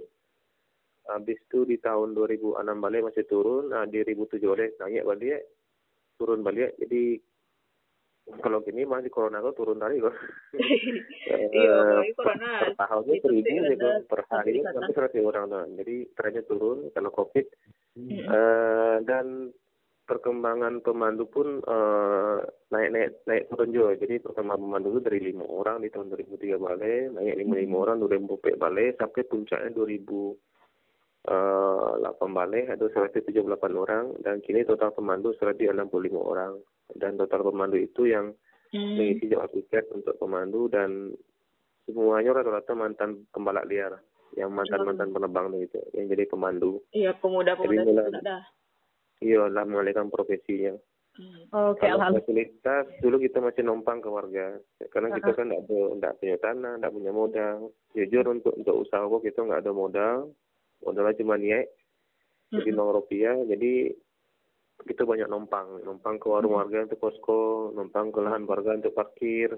Habis 1.05 1.37
itu 1.37 1.59
di 1.68 1.77
tahun 1.79 2.16
2006 2.16 2.61
balik 2.81 3.00
masih 3.12 3.24
turun, 3.29 3.68
nah 3.68 3.85
di 3.85 4.00
2007 4.00 4.40
balik 4.48 4.70
naik 4.81 5.05
balik, 5.05 5.40
turun 6.16 6.40
balik. 6.40 6.72
Jadi 6.81 7.20
kalau 8.24 8.64
gini 8.64 8.88
masih 8.88 9.12
corona 9.12 9.44
kok 9.44 9.56
turun 9.56 9.76
tadi 9.76 10.00
kok. 10.00 10.16
Iya, 11.54 11.76
apalagi 11.76 12.12
corona. 12.16 12.50
per 12.60 12.72
tahunnya 12.80 13.14
Itu 13.20 13.28
seribu 13.28 13.62
gitu 13.68 13.87
per 14.08 14.20
hari 14.32 14.64
sampai 14.64 14.92
seratus 14.96 15.22
orang 15.24 15.44
tuh. 15.52 15.64
Jadi 15.76 15.96
trennya 16.16 16.42
turun 16.48 16.78
kalau 16.96 17.10
covid. 17.12 17.46
Eh, 18.00 18.96
dan 19.04 19.52
perkembangan 20.04 20.80
pemandu 20.80 21.28
pun 21.28 21.60
eh, 21.60 22.38
naik 22.72 22.88
naik 22.96 23.08
naik 23.28 23.44
turun 23.52 23.70
juga. 23.76 23.92
Jadi 24.00 24.24
perkembangan 24.24 24.62
pemandu 24.64 24.88
itu 24.96 25.00
dari 25.04 25.20
lima 25.20 25.44
orang 25.44 25.84
di 25.84 25.88
tahun 25.92 26.08
2003 26.12 26.56
balik, 26.58 27.12
naik 27.12 27.37
lima 27.44 27.54
lima 27.60 27.76
orang 27.84 28.00
2004 28.02 28.56
balik 28.56 28.96
sampai 28.96 29.22
puncaknya 29.28 29.68
2008 29.76 31.28
balik 32.32 32.64
ada 32.72 32.84
178 32.88 33.37
orang 33.76 34.16
dan 34.24 34.40
kini 34.40 34.64
total 34.64 34.96
pemandu 34.96 35.37
165 35.37 35.68
orang 36.16 36.56
dan 36.92 37.16
total 37.16 37.40
pemandu 37.42 37.79
itu 37.79 38.05
yang 38.07 38.37
Hmm. 38.68 38.99
mengisi 38.99 39.29
jawab 39.29 39.49
tiket 39.51 39.87
untuk 39.88 40.18
pemandu 40.18 40.66
dan 40.66 41.14
semuanya 41.85 42.35
rata-rata 42.35 42.75
mantan 42.75 43.23
pembalap 43.31 43.64
liar 43.64 44.03
yang 44.35 44.51
mantan-mantan 44.51 45.09
penerbang 45.09 45.47
gitu 45.62 45.79
yang 45.92 46.09
jadi 46.09 46.27
pemandu. 46.27 46.83
Iya, 46.90 47.14
pemuda-pemuda 47.14 47.70
Jadi 47.73 47.87
mulai- 47.87 48.11
itu 48.11 48.20
dah. 48.20 48.42
iya 49.20 49.40
lah 49.47 49.62
mengalihkan 49.62 50.11
profesinya. 50.11 50.75
Hmm. 51.14 51.47
Oke, 51.70 51.87
kalau 51.87 52.03
alhamdulillah. 52.03 52.18
fasilitas 52.18 52.85
dulu 52.99 53.16
kita 53.23 53.38
masih 53.38 53.62
numpang 53.62 54.03
ke 54.03 54.11
warga. 54.11 54.59
Karena 54.90 55.14
kita 55.14 55.31
kan 55.33 55.47
tidak 55.47 55.62
ada 55.62 55.79
tidak 55.94 56.12
punya 56.18 56.37
tanah 56.42 56.73
tidak 56.75 56.92
punya 56.92 57.12
modal. 57.14 57.57
Jujur 57.94 58.25
untuk 58.27 58.53
untuk 58.53 58.75
usaha 58.77 58.99
kok 59.01 59.23
kita 59.23 59.38
nggak 59.40 59.62
ada 59.62 59.70
modal. 59.73 60.16
Modalnya 60.83 61.14
cuma 61.14 61.38
niat 61.38 61.70
jadi 62.51 62.70
nol 62.73 62.90
rupiah. 62.92 63.38
Jadi 63.47 63.94
kita 64.82 65.06
banyak 65.06 65.30
numpang 65.30 65.87
numpang 65.87 66.18
ke 66.18 66.26
warung 66.26 66.58
warga 66.58 66.82
untuk 66.82 66.98
posko 66.98 67.70
numpang 67.78 68.10
ke 68.10 68.18
lahan 68.18 68.42
warga 68.42 68.74
untuk 68.74 68.92
parkir 68.92 69.54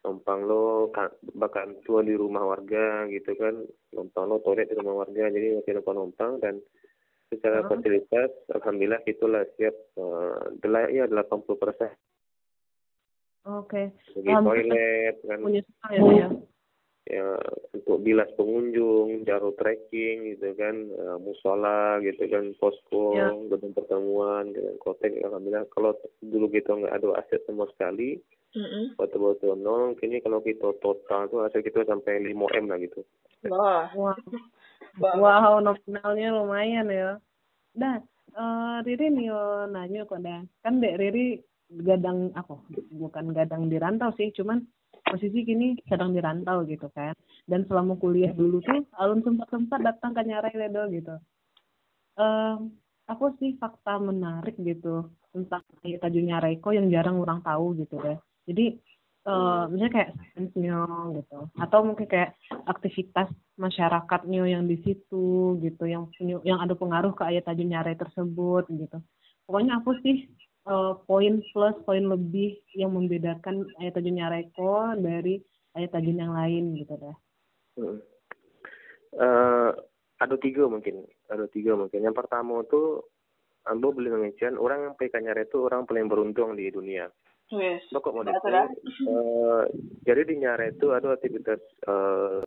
numpang 0.00 0.48
lo 0.48 0.88
ka- 0.88 1.12
bahkan 1.36 1.76
tua 1.84 2.00
di 2.00 2.16
rumah 2.16 2.48
warga 2.48 3.04
gitu 3.12 3.36
kan 3.36 3.60
numpang 3.92 4.24
lo 4.24 4.40
toilet 4.40 4.72
di 4.72 4.80
rumah 4.80 5.04
warga 5.04 5.28
jadi 5.28 5.60
masih 5.60 5.72
numpang 5.76 5.96
numpang 6.00 6.32
dan 6.40 6.54
secara 7.28 7.68
fasilitas 7.68 8.32
alhamdulillah 8.50 9.04
itulah 9.04 9.44
siap 9.54 9.76
uh, 10.00 10.88
ya 10.88 11.04
80 11.06 11.20
persen 11.60 11.92
Oke. 13.44 13.92
segi 14.12 14.28
Alhamdulillah. 14.28 14.72
toilet 14.72 15.16
kan 15.24 15.38
Punya 15.40 15.62
ya, 15.92 16.00
ya. 16.26 16.28
Ya 17.10 17.34
untuk 17.74 17.98
bilas 18.06 18.30
pengunjung, 18.38 19.26
jarum 19.26 19.52
trekking 19.58 20.32
gitu 20.34 20.54
kan, 20.54 20.86
eh, 20.88 21.18
musola 21.18 21.98
gitu 22.06 22.30
kan, 22.30 22.54
posko, 22.62 23.18
Ya. 23.18 23.34
gedung 23.50 23.74
pertemuan, 23.74 24.54
dengan 24.54 24.78
kotek, 24.78 25.18
alhamdulillah. 25.26 25.66
Kalau 25.74 25.98
dulu 26.22 26.46
kita 26.48 26.70
nggak 26.78 26.94
ada 26.94 27.18
aset 27.18 27.42
sama 27.44 27.66
sekali, 27.74 28.22
Mm-mm. 28.54 28.94
betul-betul 28.94 29.58
nol, 29.58 29.98
kini 29.98 30.22
kalau 30.22 30.38
kita 30.42 30.70
total 30.78 31.26
tuh 31.26 31.42
aset 31.46 31.66
kita 31.66 31.82
sampai 31.84 32.22
5 32.22 32.46
m 32.54 32.70
lah 32.70 32.78
gitu. 32.78 33.02
Wah. 33.50 33.90
Wah. 33.94 34.16
Wow, 34.98 35.62
nominalnya 35.62 36.34
lumayan 36.34 36.90
ya. 36.90 37.10
Dah, 37.74 38.02
eh 38.34 38.76
Riri 38.82 39.06
nih 39.14 39.30
yo 39.30 39.70
nanya 39.70 40.02
kok 40.02 40.18
dah. 40.18 40.42
Kan 40.66 40.82
Dek 40.82 40.98
Riri 40.98 41.38
gadang 41.70 42.34
apa? 42.34 42.58
Bukan 42.90 43.30
gadang 43.30 43.70
di 43.70 43.78
rantau 43.78 44.10
sih, 44.18 44.34
cuman 44.34 44.66
posisi 45.10 45.42
kini 45.42 45.74
sedang 45.90 46.14
dirantau 46.14 46.62
gitu 46.64 46.86
kan. 46.94 47.12
Dan 47.44 47.66
selama 47.66 47.98
kuliah 47.98 48.30
dulu 48.30 48.62
tuh 48.62 48.86
alun 48.94 49.20
sempat 49.26 49.50
sempat 49.50 49.80
datang 49.82 50.14
ke 50.14 50.22
Nyarai 50.22 50.54
Ledo 50.54 50.86
gitu. 50.94 51.14
Um, 52.14 52.78
aku 53.10 53.34
sih 53.42 53.58
fakta 53.58 53.98
menarik 53.98 54.54
gitu 54.62 55.10
tentang 55.34 55.62
Tajun 55.82 56.26
Nyaraiko 56.30 56.70
yang 56.70 56.86
jarang 56.90 57.18
orang 57.18 57.42
tahu 57.42 57.74
gitu 57.82 57.98
ya. 57.98 58.16
Jadi 58.46 58.78
uh, 59.26 59.66
misalnya 59.70 59.92
kayak 59.94 60.10
sainsnya 60.34 60.86
gitu 61.18 61.38
atau 61.58 61.78
mungkin 61.82 62.06
kayak 62.06 62.38
aktivitas 62.66 63.28
masyarakatnya 63.58 64.46
yang 64.46 64.64
di 64.66 64.78
situ 64.82 65.58
gitu 65.60 65.84
yang 65.84 66.06
yang 66.46 66.58
ada 66.62 66.74
pengaruh 66.78 67.12
ke 67.14 67.22
ayat 67.26 67.46
Tajun 67.46 67.70
Nyarai 67.70 67.98
tersebut 67.98 68.70
gitu. 68.70 68.98
Pokoknya 69.46 69.82
aku 69.82 69.98
sih 70.06 70.30
uh, 70.70 70.94
poin 71.04 71.42
plus 71.50 71.76
poin 71.84 72.04
lebih 72.06 72.56
yang 72.78 72.94
membedakan 72.94 73.66
ayat 73.82 73.98
Tajun 73.98 74.16
Nyaraiko 74.16 74.94
dari 74.96 75.42
ayat 75.74 75.90
Tajun 75.90 76.22
yang 76.22 76.32
lain 76.32 76.78
gitu 76.78 76.94
deh 76.94 77.16
hmm. 77.82 77.98
uh, 79.18 79.70
ada 80.22 80.36
tiga 80.38 80.70
mungkin 80.70 81.04
ada 81.26 81.50
tiga 81.50 81.74
mungkin 81.74 82.06
yang 82.06 82.14
pertama 82.14 82.62
tuh 82.70 83.02
Ambo 83.68 83.92
boleh 83.92 84.16
mention 84.16 84.56
orang 84.56 84.88
yang 84.88 84.94
pakai 84.96 85.20
Nyare 85.20 85.44
itu 85.44 85.60
orang 85.60 85.84
paling 85.84 86.08
beruntung 86.08 86.56
di 86.56 86.72
dunia 86.72 87.12
Yes. 87.50 87.82
Kok 87.90 88.14
mau 88.14 88.22
uh, 88.22 89.66
jadi 90.06 90.22
di 90.22 90.38
Nyare 90.38 90.70
itu 90.70 90.94
ada 90.94 91.18
aktivitas 91.18 91.58
uh, 91.90 92.38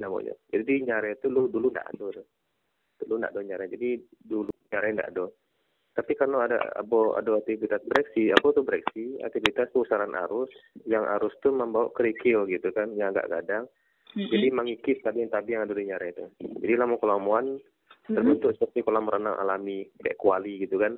namanya. 0.00 0.32
Jadi 0.48 0.64
di 0.64 0.88
Nyare 0.88 1.20
itu 1.20 1.28
lu 1.28 1.52
dulu 1.52 1.68
nggak 1.68 1.92
ada. 1.92 2.24
Dulu 3.04 3.14
nggak 3.20 3.32
ada 3.36 3.40
Nyare. 3.44 3.68
Jadi 3.68 4.00
dulu 4.24 4.48
Nyare 4.72 4.88
nggak 4.96 5.10
ada. 5.12 5.28
Tapi 5.98 6.14
karena 6.14 6.46
ada 6.46 6.62
abo 6.78 7.18
ada 7.18 7.34
aktivitas 7.34 7.82
breksi, 7.90 8.30
apa 8.30 8.54
tuh 8.54 8.62
breksi? 8.62 9.18
Aktivitas 9.18 9.74
pusaran 9.74 10.14
arus 10.14 10.46
yang 10.86 11.02
arus 11.18 11.34
tuh 11.42 11.50
membawa 11.50 11.90
kerikil 11.90 12.46
gitu 12.46 12.70
kan, 12.70 12.94
yang 12.94 13.10
agak 13.10 13.26
kadang. 13.26 13.66
Mm-hmm. 14.14 14.30
Jadi 14.30 14.46
mengikis 14.54 14.98
tadi-tadi 15.02 15.58
yang 15.58 15.66
ada 15.66 15.74
di 15.74 15.90
Nyare 15.90 16.06
itu. 16.14 16.24
Jadi 16.62 16.74
lama 16.78 17.02
kelamuan 17.02 17.58
mm-hmm. 17.58 18.14
terbentuk 18.14 18.54
seperti 18.54 18.86
kolam 18.86 19.10
renang 19.10 19.34
alami 19.42 19.90
kayak 19.98 20.14
kuali 20.22 20.62
gitu 20.62 20.78
kan. 20.78 20.94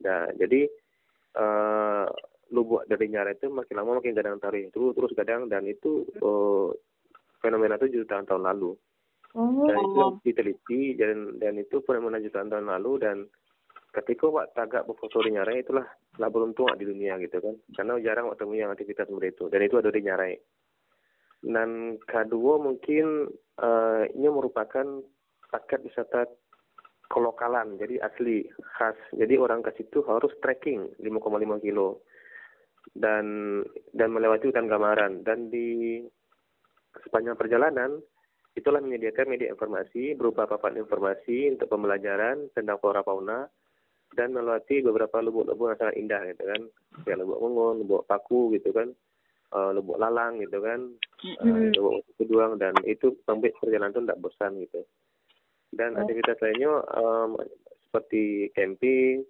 Nah, 0.00 0.32
jadi 0.32 0.64
uh, 1.36 2.08
lu 2.50 2.66
buat 2.66 2.84
dari 2.90 3.06
nyara 3.06 3.34
itu 3.34 3.46
makin 3.46 3.78
lama 3.78 4.02
makin 4.02 4.14
kadang 4.14 4.42
tarik 4.42 4.74
terus 4.74 4.94
terus 4.98 5.12
kadang 5.14 5.46
dan 5.46 5.62
itu 5.70 6.02
uh, 6.18 6.74
fenomena 7.38 7.78
itu 7.78 8.02
jutaan 8.02 8.26
tahun 8.26 8.42
lalu 8.42 8.74
oh. 9.38 9.66
dan 9.70 9.76
itu 9.78 10.00
diteliti 10.26 10.98
dan 10.98 11.38
dan 11.38 11.54
itu 11.62 11.78
fenomena 11.86 12.18
jutaan 12.18 12.50
tahun 12.50 12.66
lalu 12.66 12.92
dan 12.98 13.16
ketika 13.90 14.30
wak 14.30 14.54
tagak 14.54 14.86
berfoto 14.86 15.18
di 15.26 15.34
nyarai 15.34 15.66
itulah 15.66 15.86
lah 16.18 16.28
beruntung 16.30 16.70
di 16.78 16.86
dunia 16.86 17.18
gitu 17.18 17.42
kan. 17.42 17.54
Karena 17.74 17.98
jarang 17.98 18.30
waktu 18.30 18.46
yang 18.54 18.70
aktivitas 18.70 19.10
seperti 19.10 19.34
itu. 19.34 19.44
Dan 19.50 19.60
itu 19.66 19.76
ada 19.78 19.90
di 19.90 20.00
nyarai. 20.02 20.34
Dan 21.40 21.96
kedua 22.04 22.60
mungkin 22.60 23.26
uh, 23.58 24.02
ini 24.12 24.28
merupakan 24.28 24.86
paket 25.50 25.80
wisata 25.82 26.28
kelokalan. 27.10 27.80
Jadi 27.80 27.98
asli 27.98 28.46
khas. 28.78 28.96
Jadi 29.16 29.34
orang 29.40 29.66
ke 29.66 29.74
situ 29.74 30.06
harus 30.06 30.30
trekking 30.38 30.94
5,5 31.02 31.64
kilo. 31.64 32.06
Dan 32.94 33.60
dan 33.92 34.08
melewati 34.10 34.50
hutan 34.50 34.70
Gamaran 34.70 35.22
dan 35.22 35.52
di 35.52 36.00
sepanjang 37.06 37.38
perjalanan 37.38 38.02
itulah 38.58 38.82
menyediakan 38.82 39.30
media 39.30 39.52
informasi 39.52 40.18
berupa 40.18 40.50
papan 40.50 40.80
informasi 40.82 41.54
untuk 41.54 41.70
pembelajaran 41.70 42.50
tentang 42.50 42.82
flora 42.82 43.06
fauna 43.06 43.46
dan 44.18 44.34
melewati 44.34 44.82
beberapa 44.82 45.22
lubuk-lubuk 45.22 45.74
yang 45.74 45.78
sangat 45.78 45.96
indah 45.98 46.22
gitu 46.34 46.44
kan. 46.46 46.62
Kayak 47.06 47.18
lubuk 47.22 47.38
Mongon, 47.38 47.74
lubuk 47.86 48.02
Paku 48.10 48.50
gitu 48.58 48.74
kan. 48.74 48.90
Uh, 49.50 49.70
lubuk 49.74 49.98
Lalang 49.98 50.42
gitu 50.42 50.58
kan. 50.62 50.80
Uh, 51.42 51.70
lubuk 51.74 52.02
Keduang 52.18 52.58
dan 52.58 52.74
itu 52.86 53.14
membuat 53.26 53.54
perjalanan 53.62 53.94
itu 53.94 54.02
tidak 54.02 54.20
bosan 54.22 54.52
gitu. 54.62 54.80
Dan 55.70 55.94
oh. 55.94 56.02
aktivitas 56.02 56.38
lainnya 56.42 56.72
um, 56.98 57.38
seperti 57.86 58.50
camping 58.54 59.22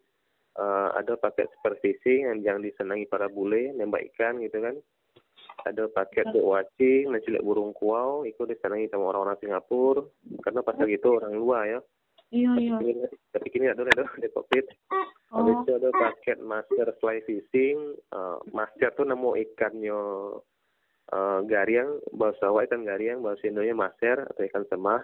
uh, 0.56 0.96
ada 0.96 1.16
paket 1.20 1.48
super 1.56 1.76
fishing 1.84 2.28
yang, 2.28 2.38
yang 2.40 2.58
disenangi 2.64 3.04
para 3.04 3.28
bule 3.28 3.76
nembak 3.76 4.08
ikan 4.12 4.40
gitu 4.40 4.64
kan. 4.64 4.76
Ada 5.60 5.92
paket 5.92 6.24
buat 6.32 6.64
watching 6.64 7.12
menculik 7.12 7.44
burung 7.44 7.76
kuau 7.76 8.24
itu 8.24 8.48
disenangi 8.48 8.88
sama 8.88 9.12
orang-orang 9.12 9.36
Singapura. 9.44 10.08
Karena 10.40 10.64
pas 10.64 10.72
lagi 10.80 10.96
itu 10.96 11.08
orang 11.12 11.36
luar 11.36 11.68
ya 11.68 11.80
iya 12.30 12.50
iya 12.58 13.06
tapi 13.30 13.46
kini 13.50 13.70
ada 13.70 13.82
ada 13.86 14.06
di 14.18 14.28
covid 14.30 14.64
oh. 14.94 15.06
habis 15.42 15.56
itu 15.66 15.72
ada 15.76 15.90
paket 15.94 16.38
master 16.42 16.86
fly 16.98 17.18
fishing 17.26 17.98
uh, 18.14 18.38
master 18.54 18.90
tuh 18.94 19.06
nemu 19.06 19.38
ikannya 19.50 20.00
uh, 21.10 21.38
gariang 21.46 21.98
bahasa 22.14 22.50
Jawa 22.50 22.66
ikan 22.66 22.86
gariang 22.86 23.22
bahasa 23.22 23.46
Indonesia 23.46 23.76
master 23.76 24.16
atau 24.30 24.42
ikan 24.46 24.64
semah 24.70 25.02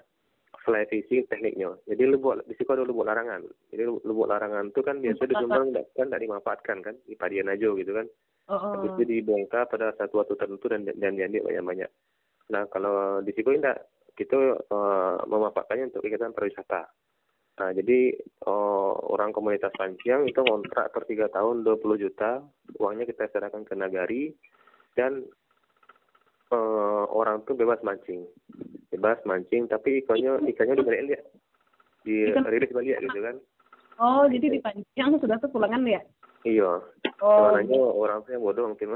fly 0.67 0.83
fishing 0.91 1.23
tekniknya. 1.31 1.79
Jadi 1.87 2.03
lubuk 2.11 2.43
di 2.51 2.55
situ 2.59 2.67
ada 2.75 2.83
lubuk 2.83 3.07
larangan. 3.07 3.47
Jadi 3.71 3.87
lubuk 3.87 4.27
larangan 4.27 4.75
itu 4.75 4.83
kan 4.83 4.99
biasa 4.99 5.23
di 5.23 5.35
Jombang 5.39 5.71
kan 5.95 6.11
tidak 6.11 6.23
dimanfaatkan 6.27 6.79
kan 6.83 6.95
di 7.07 7.15
Padian 7.15 7.47
aja 7.47 7.71
gitu 7.71 7.93
kan. 7.95 8.07
Oh, 8.51 8.59
oh. 8.59 8.73
Habis 8.79 8.99
itu 8.99 9.23
dibongkar 9.23 9.71
pada 9.71 9.95
satu 9.95 10.23
waktu 10.23 10.35
tertentu 10.35 10.67
dan 10.67 10.83
dan 10.87 11.15
diambil 11.15 11.47
banyak-banyak. 11.47 11.91
Nah 12.51 12.62
kalau 12.71 13.23
di 13.23 13.31
situ 13.35 13.55
tidak 13.55 13.87
kita 14.19 14.59
uh, 14.73 15.23
memanfaatkannya 15.31 15.95
untuk 15.95 16.03
kegiatan 16.03 16.35
pariwisata. 16.35 16.91
Nah, 17.57 17.71
jadi 17.73 18.12
uh, 18.45 18.92
orang 19.16 19.33
komunitas 19.33 19.73
Panjang 19.73 20.29
itu 20.29 20.40
kontrak 20.45 20.92
per 20.92 21.09
tiga 21.09 21.33
tahun 21.33 21.64
20 21.64 22.05
juta, 22.05 22.45
uangnya 22.77 23.09
kita 23.09 23.33
serahkan 23.33 23.64
ke 23.64 23.73
nagari, 23.73 24.37
dan 24.92 25.25
uh, 26.53 27.05
orang 27.09 27.40
tuh 27.49 27.57
bebas 27.57 27.81
mancing. 27.81 28.29
Bebas 28.92 29.25
mancing 29.25 29.73
tapi 29.73 30.05
ikannya 30.05 30.45
ikannya 30.53 30.77
dibalik 30.77 31.03
lihat 31.09 31.25
di 32.07 32.29
rilis 32.31 32.71
balik 32.71 33.03
gitu 33.03 33.19
kan? 33.19 33.37
Oh 33.97 34.29
jadi 34.29 34.61
dipancing 34.61 35.19
sudah 35.19 35.40
tuh 35.40 35.51
pulangan 35.51 35.83
ya 35.88 36.01
iya. 36.47 36.79
Oh. 37.19 37.51
Sebenarnya 37.51 37.81
orang 37.83 38.19
tuh 38.23 38.31
yang 38.38 38.45
bodoh 38.47 38.64
mungkin. 38.71 38.95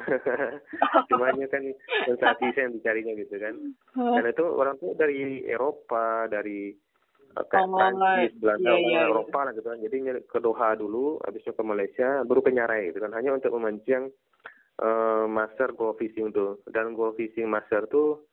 Cuma 1.11 1.35
kan 1.35 1.64
sensasi 2.07 2.46
saya 2.55 2.70
yang 2.70 2.75
dicarinya 2.79 3.12
gitu 3.18 3.35
kan. 3.42 3.55
Dan 3.99 4.25
itu 4.31 4.44
orang 4.46 4.79
tuh 4.79 4.94
dari 4.94 5.42
Eropa 5.42 6.31
dari 6.31 6.70
kayak 7.37 7.66
oh, 7.66 7.79
Prancis, 7.79 8.33
Belanda, 8.38 8.71
iya, 8.75 8.77
iya, 8.83 9.01
Eropa 9.07 9.38
lah 9.47 9.53
gitu 9.55 9.66
kan. 9.71 9.79
Jadi 9.79 9.97
ke 10.27 10.38
Doha 10.43 10.75
dulu, 10.75 11.19
habisnya 11.23 11.55
ke 11.55 11.62
Malaysia, 11.62 12.09
baru 12.27 12.40
ke 12.43 12.51
Nyarai 12.51 12.90
gitu 12.90 12.99
kan. 12.99 13.12
Hanya 13.14 13.37
untuk 13.38 13.55
memancing 13.55 14.11
uh, 14.83 15.25
master 15.31 15.73
go 15.77 15.95
fishing 15.95 16.35
tuh 16.35 16.59
dan 16.73 16.97
go 16.99 17.14
fishing 17.14 17.47
master 17.47 17.87
tuh 17.87 18.27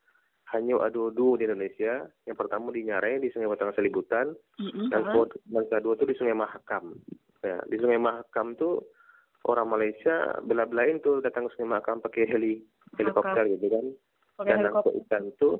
hanya 0.55 0.79
ada 0.79 1.11
dua 1.11 1.35
di 1.35 1.43
Indonesia. 1.45 2.07
Yang 2.23 2.37
pertama 2.39 2.71
di 2.71 2.87
Nyare 2.87 3.19
di 3.19 3.27
Sungai 3.29 3.51
Batang 3.51 3.75
Selibutan 3.75 4.31
mm-hmm. 4.57 4.87
dan 4.89 5.01
yang 5.51 5.65
kedua 5.67 5.93
tuh 5.99 6.07
di 6.07 6.15
Sungai 6.15 6.37
Mahakam. 6.37 6.95
Ya, 7.43 7.59
di 7.67 7.77
Sungai 7.77 7.99
Mahakam 7.99 8.55
tuh 8.55 8.81
orang 9.45 9.67
Malaysia 9.69 10.39
bela-belain 10.43 11.03
tuh 11.03 11.19
datang 11.19 11.47
ke 11.47 11.53
Sungai 11.55 11.77
Mahakam 11.77 11.99
pakai 11.99 12.25
heli 12.31 12.63
helikopter 12.95 13.43
gitu 13.45 13.67
kan. 13.67 13.85
Okay, 14.37 14.53
dan 14.53 14.69
nangkut 14.69 14.93
ikan 15.05 15.33
tuh 15.41 15.57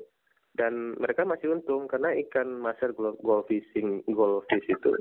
dan 0.56 0.96
mereka 0.96 1.26
masih 1.26 1.52
untung 1.52 1.90
karena 1.90 2.14
ikan 2.28 2.48
master 2.60 2.94
gold 2.96 3.44
fishing 3.50 4.00
gold 4.08 4.46
fish 4.48 4.68
itu 4.68 4.92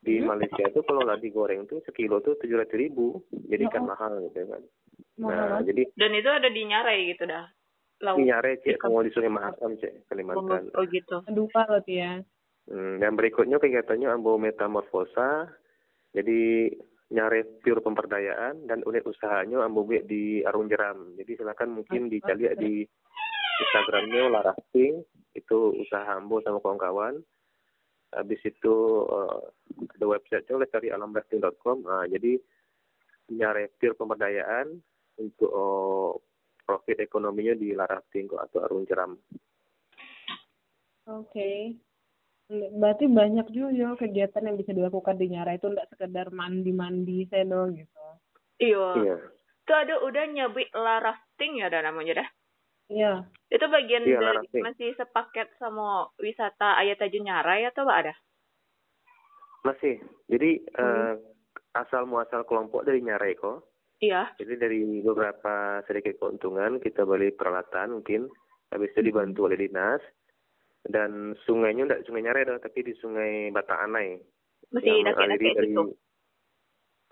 di 0.00 0.18
hmm? 0.18 0.32
Malaysia 0.32 0.64
itu 0.64 0.80
kalau 0.82 1.04
nggak 1.04 1.20
digoreng 1.20 1.68
tuh 1.68 1.84
sekilo 1.84 2.24
tuh 2.24 2.34
tujuh 2.40 2.56
ratus 2.56 2.76
ribu 2.76 3.20
jadi 3.50 3.68
ikan 3.68 3.84
oh. 3.84 3.88
mahal 3.92 4.12
gitu 4.24 4.48
kan 4.48 4.62
Nah, 5.20 5.60
jadi 5.60 5.82
dan 5.96 6.12
itu 6.16 6.30
ada 6.32 6.48
di 6.48 6.62
Nyarai 6.64 6.98
gitu 7.12 7.24
dah. 7.28 7.44
Laut. 8.00 8.16
Di 8.16 8.32
Nyarai 8.32 8.56
cek, 8.64 8.80
mau 8.88 9.04
di 9.04 9.12
Sungai 9.12 9.32
Mahakam 9.32 9.76
cek 9.76 10.08
Kalimantan. 10.08 10.72
Oh, 10.72 10.80
oh 10.80 10.84
gitu. 10.88 11.20
Dua 11.28 11.60
berarti 11.68 11.94
ya. 12.00 12.12
Hmm, 12.70 12.96
dan 12.96 13.12
berikutnya 13.18 13.60
kegiatannya 13.60 14.08
ambo 14.08 14.40
metamorfosa. 14.40 15.52
Jadi 16.16 16.72
nyari 17.10 17.42
pure 17.60 17.82
pemberdayaan 17.82 18.70
dan 18.70 18.86
unit 18.86 19.04
usahanya 19.04 19.60
ambo 19.60 19.84
di 19.84 20.40
Arung 20.48 20.72
Jeram. 20.72 21.12
Jadi 21.20 21.36
silakan 21.36 21.76
mungkin 21.76 22.08
dicari 22.08 22.48
di 22.56 22.72
Instagramnya 23.60 24.32
Larafting 24.32 25.04
itu 25.36 25.58
usaha 25.76 26.16
ambo 26.16 26.40
sama 26.42 26.58
kawan-kawan. 26.64 27.20
Habis 28.10 28.42
itu 28.42 28.74
uh, 29.06 29.38
ada 29.94 30.06
websitenya 30.10 30.58
oleh 30.58 30.68
cari 30.72 30.88
alamrafting.com. 30.90 31.86
Nah, 31.86 32.04
jadi 32.10 32.40
nyari 33.30 33.70
pure 33.78 33.94
pemberdayaan 33.94 34.74
untuk 35.22 35.50
uh, 35.52 36.12
profit 36.66 36.98
ekonominya 36.98 37.54
di 37.54 37.70
Larafting 37.76 38.26
atau 38.34 38.66
Arung 38.66 38.82
Jeram. 38.88 39.14
Oke. 41.10 41.30
Okay. 41.30 41.58
Berarti 42.50 43.06
banyak 43.06 43.46
juga 43.54 43.70
ya 43.70 43.94
kegiatan 43.94 44.42
yang 44.42 44.58
bisa 44.58 44.74
dilakukan 44.74 45.14
di 45.14 45.30
Nyara 45.30 45.54
itu 45.54 45.70
enggak 45.70 45.86
sekedar 45.94 46.34
mandi-mandi 46.34 47.30
seno 47.30 47.70
gitu. 47.70 47.94
Iya. 48.58 48.86
Iya. 48.98 49.16
Itu 49.62 49.72
ada 49.72 49.94
udah 50.02 50.24
nyebut 50.34 50.66
Larafting 50.74 51.62
ya 51.62 51.70
ada 51.70 51.86
namanya 51.86 52.26
dah. 52.26 52.28
Iya. 52.90 53.24
Itu 53.50 53.66
bagian 53.70 54.02
iya, 54.02 54.18
dari 54.18 54.60
masih 54.62 54.90
sepaket 54.98 55.46
sama 55.62 56.10
wisata 56.18 56.74
Ayat 56.74 56.98
Tajun 56.98 57.26
Nyara 57.26 57.62
ya 57.62 57.70
atau 57.70 57.86
ada? 57.86 58.14
Masih. 59.62 60.02
Jadi 60.26 60.62
hmm. 60.74 60.82
uh, 60.82 61.14
asal 61.78 62.10
muasal 62.10 62.42
kelompok 62.46 62.82
dari 62.82 62.98
Nyarai 63.02 63.38
kok 63.38 63.70
Iya. 64.00 64.32
Jadi 64.40 64.54
dari 64.56 64.80
beberapa 65.04 65.84
sedikit 65.84 66.16
keuntungan 66.16 66.80
kita 66.80 67.04
beli 67.04 67.36
peralatan 67.36 68.00
mungkin, 68.00 68.32
habis 68.72 68.88
itu 68.96 69.12
dibantu 69.12 69.44
oleh 69.44 69.60
dinas 69.60 70.00
dan 70.88 71.36
sungainya 71.44 71.84
enggak 71.84 72.08
sungai 72.08 72.24
Nyarai 72.24 72.48
dong, 72.48 72.64
tapi 72.64 72.80
di 72.80 72.96
sungai 72.96 73.52
Batang 73.52 73.92
Anai. 73.92 74.16
Masih 74.72 75.04
dekat 75.04 75.26
dari 75.36 75.48
situ. 75.52 75.82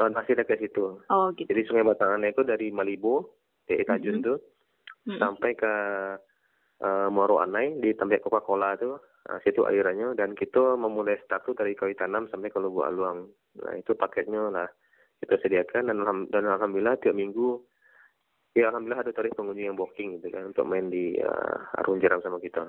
oh, 0.00 0.08
masih 0.08 0.32
dekat 0.32 0.58
situ. 0.64 0.84
Oh 1.12 1.28
gitu. 1.36 1.44
Jadi 1.52 1.60
sungai 1.68 1.84
Batang 1.84 2.16
Anai 2.16 2.32
itu 2.32 2.40
dari 2.40 2.72
Malibu, 2.72 3.20
TE 3.68 3.84
Tajun 3.84 4.24
Mhm. 4.24 4.24
tuh 4.24 4.38
Mm-mm. 5.06 5.20
sampai 5.20 5.54
ke 5.54 5.74
eh, 6.82 7.08
Muaro 7.12 7.38
Anai 7.38 7.78
di 7.78 7.94
tempat 7.94 8.24
Coca-Cola 8.24 8.74
tuh. 8.74 8.98
Nah, 9.28 9.38
situ 9.44 9.68
alirannya 9.68 10.16
dan 10.16 10.32
kita 10.32 10.74
memulai 10.80 11.20
start 11.20 11.52
dari 11.52 11.76
Kawi 11.76 11.92
Tanam 11.92 12.32
sampai 12.32 12.48
ke 12.48 12.56
Lubuk 12.56 12.88
Aluang. 12.88 13.28
Nah, 13.60 13.76
itu 13.76 13.92
paketnya 13.92 14.48
lah 14.48 14.68
kita 15.20 15.36
sediakan 15.42 15.92
dan, 15.92 15.98
alham- 16.00 16.28
dan 16.32 16.48
alhamdulillah 16.48 16.96
tiap 17.02 17.12
minggu 17.12 17.60
ya 18.56 18.70
alhamdulillah 18.72 19.04
ada 19.04 19.12
tarif 19.12 19.34
pengunjung 19.36 19.66
yang 19.68 19.76
booking 19.76 20.16
gitu 20.18 20.32
kan 20.32 20.48
untuk 20.48 20.64
main 20.64 20.88
di 20.88 21.18
uh, 21.20 21.78
Arung 21.82 22.00
Jeram 22.00 22.22
sama 22.24 22.40
kita. 22.40 22.64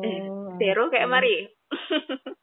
Eh, 0.00 0.24
Oh, 0.30 0.54
Seru 0.56 0.88
kayak 0.88 1.06
oke. 1.06 1.12
Mari. 1.12 1.36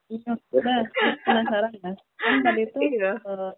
Iya, 0.08 0.32
udah 0.52 0.78
penasaran 1.24 1.74
ya. 1.80 1.92
Kan 1.96 2.36
tadi 2.44 2.62
itu 2.68 2.80
Iya. 2.96 3.12
eh, 3.20 3.52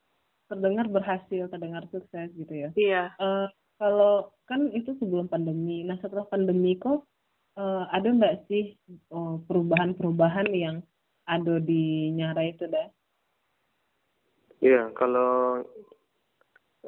terdengar 0.48 0.86
berhasil, 0.88 1.44
terdengar 1.50 1.84
sukses 1.90 2.30
gitu 2.34 2.54
ya. 2.54 2.70
Iya. 2.74 3.04
Eh, 3.18 3.48
kalau 3.80 4.30
kan 4.46 4.68
itu 4.76 4.92
sebelum 5.00 5.32
pandemi. 5.32 5.88
Nah 5.88 5.96
setelah 6.04 6.28
pandemi 6.28 6.76
kok 6.76 7.08
eh, 7.56 7.84
ada 7.90 8.08
nggak 8.12 8.46
sih 8.52 8.76
eh, 8.92 9.36
perubahan-perubahan 9.48 10.52
yang 10.52 10.84
ada 11.24 11.58
di 11.64 12.12
Nyara 12.14 12.44
itu 12.44 12.68
dah? 12.68 12.88
Iya, 14.60 14.92
kalau 14.92 15.64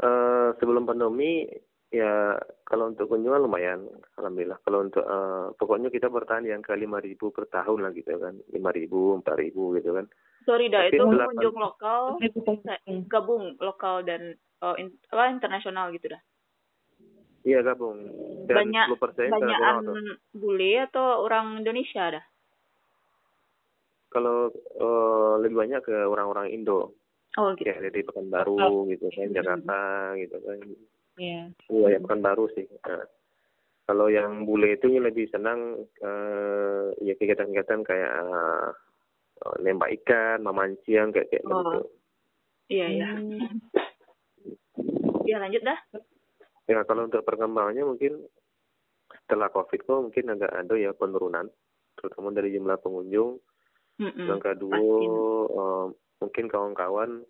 eh 0.02 0.50
sebelum 0.60 0.84
pandemi 0.84 1.48
ya 1.92 2.36
kalau 2.68 2.92
untuk 2.92 3.08
kunjungan 3.12 3.48
lumayan, 3.48 3.88
alhamdulillah. 4.20 4.60
Kalau 4.68 4.84
untuk 4.84 5.04
eh, 5.08 5.48
pokoknya 5.56 5.88
kita 5.88 6.12
bertahan 6.12 6.44
yang 6.44 6.60
ke 6.60 6.76
lima 6.76 7.00
ribu 7.00 7.32
per 7.32 7.48
tahun 7.48 7.88
lah 7.88 7.92
gitu 7.96 8.20
kan, 8.20 8.36
lima 8.52 8.76
ribu, 8.76 9.16
empat 9.16 9.36
ribu 9.40 9.80
gitu 9.80 9.96
kan. 9.96 10.12
Sorry 10.44 10.74
dah 10.74 10.90
Tapi 10.90 10.98
itu 10.98 11.06
pengunjung 11.06 11.56
lokal 11.56 12.18
gabung 13.08 13.56
lokal 13.62 14.04
dan 14.04 14.36
eh, 14.36 14.76
in- 14.84 15.00
apa 15.14 15.32
internasional 15.32 15.94
gitu 15.96 16.12
dah. 16.12 16.22
Iya 17.42 17.60
gabung. 17.66 17.98
Dan 18.46 18.70
Banyak 18.70 18.86
10% 18.94 19.18
karena 19.18 19.34
banyakan 19.34 19.86
bule 20.32 20.72
atau 20.86 21.26
orang 21.26 21.66
Indonesia 21.66 22.20
dah. 22.20 22.26
Kalau 24.12 24.52
eh, 24.78 25.34
lebih 25.42 25.58
banyak 25.58 25.82
ke 25.82 25.96
orang-orang 26.06 26.52
Indo, 26.52 26.94
Oh 27.40 27.56
gitu. 27.56 27.72
ya 27.72 27.80
dari 27.80 28.04
Pekanbaru 28.04 28.92
gitu 28.92 29.08
kan, 29.10 29.32
Jakarta 29.32 29.80
gitu 30.20 30.36
kan. 30.44 30.58
Iya. 31.16 31.42
Iya, 31.72 31.88
ya 31.96 32.00
Pekanbaru 32.04 32.46
sih. 32.52 32.68
Nah, 32.84 33.08
kalau 33.88 34.12
yang 34.12 34.44
bule 34.44 34.76
itu 34.76 34.92
lebih 34.92 35.32
senang 35.32 35.80
eh 36.04 36.86
ya 37.02 37.14
kegiatan-kegiatan 37.16 37.82
kayak 37.82 38.12
eh, 38.22 38.70
nembak 39.64 39.90
ikan, 40.04 40.44
memancing 40.44 41.10
kayak 41.10 41.32
kayak 41.32 41.44
Oh. 41.48 41.64
gitu. 41.64 41.80
Iya 42.70 42.86
iya. 42.88 43.08
Hmm. 43.16 43.58
Ya 45.26 45.40
lanjut 45.40 45.64
dah. 45.64 45.80
Ya 46.70 46.86
kalau 46.86 47.10
untuk 47.10 47.26
perkembangannya 47.26 47.84
mungkin 47.84 48.22
setelah 49.12 49.50
COVID 49.52 49.80
kok 49.84 50.04
mungkin 50.08 50.26
agak 50.38 50.52
ada 50.52 50.76
ya 50.78 50.92
penurunan, 50.96 51.50
terutama 51.98 52.32
dari 52.32 52.54
jumlah 52.56 52.78
pengunjung. 52.80 53.42
Mm-mm. 54.00 54.28
Yang 54.30 54.42
kedua 54.42 54.80
eh, 55.52 55.86
mungkin 56.22 56.46
kawan-kawan 56.48 57.26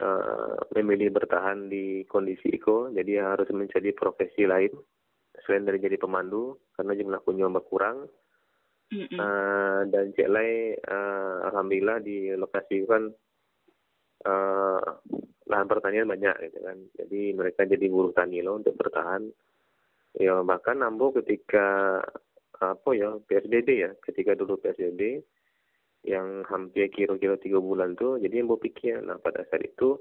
eh, 0.00 0.56
memilih 0.78 1.10
bertahan 1.12 1.66
di 1.66 2.06
kondisi 2.06 2.52
itu, 2.52 2.92
jadi 2.94 3.34
harus 3.34 3.48
mencari 3.50 3.90
profesi 3.96 4.46
lain 4.46 4.70
selain 5.44 5.68
dari 5.68 5.78
jadi 5.82 6.00
pemandu 6.00 6.56
karena 6.76 6.96
jumlah 6.96 7.20
kunjungan 7.24 7.56
berkurang. 7.56 8.06
Mm-mm. 8.86 9.18
Eh, 9.18 9.80
dan 9.90 10.14
cek 10.14 10.30
lain 10.30 10.78
eh, 10.78 11.36
alhamdulillah 11.50 11.98
di 12.06 12.30
lokasi 12.38 12.86
kan 12.86 13.10
eh, 14.22 14.80
lahan 15.46 15.70
pertanian 15.70 16.10
banyak 16.10 16.34
gitu 16.50 16.58
kan. 16.62 16.78
Jadi 16.98 17.20
mereka 17.34 17.62
jadi 17.66 17.86
buruh 17.86 18.10
tani 18.10 18.42
loh 18.42 18.58
untuk 18.58 18.74
bertahan. 18.74 19.30
Ya 20.16 20.42
bahkan 20.42 20.82
Ambo 20.82 21.12
ketika 21.14 22.00
apa 22.56 22.90
ya 22.96 23.20
PSBB 23.20 23.68
ya 23.68 23.90
ketika 24.00 24.32
dulu 24.32 24.56
PSBB 24.56 25.20
yang 26.08 26.40
hampir 26.48 26.88
kira-kira 26.88 27.36
tiga 27.36 27.60
bulan 27.60 27.92
tuh 27.92 28.16
jadi 28.16 28.40
Ambo 28.40 28.56
pikir 28.56 29.04
nah 29.04 29.20
pada 29.20 29.44
saat 29.52 29.60
itu 29.60 30.00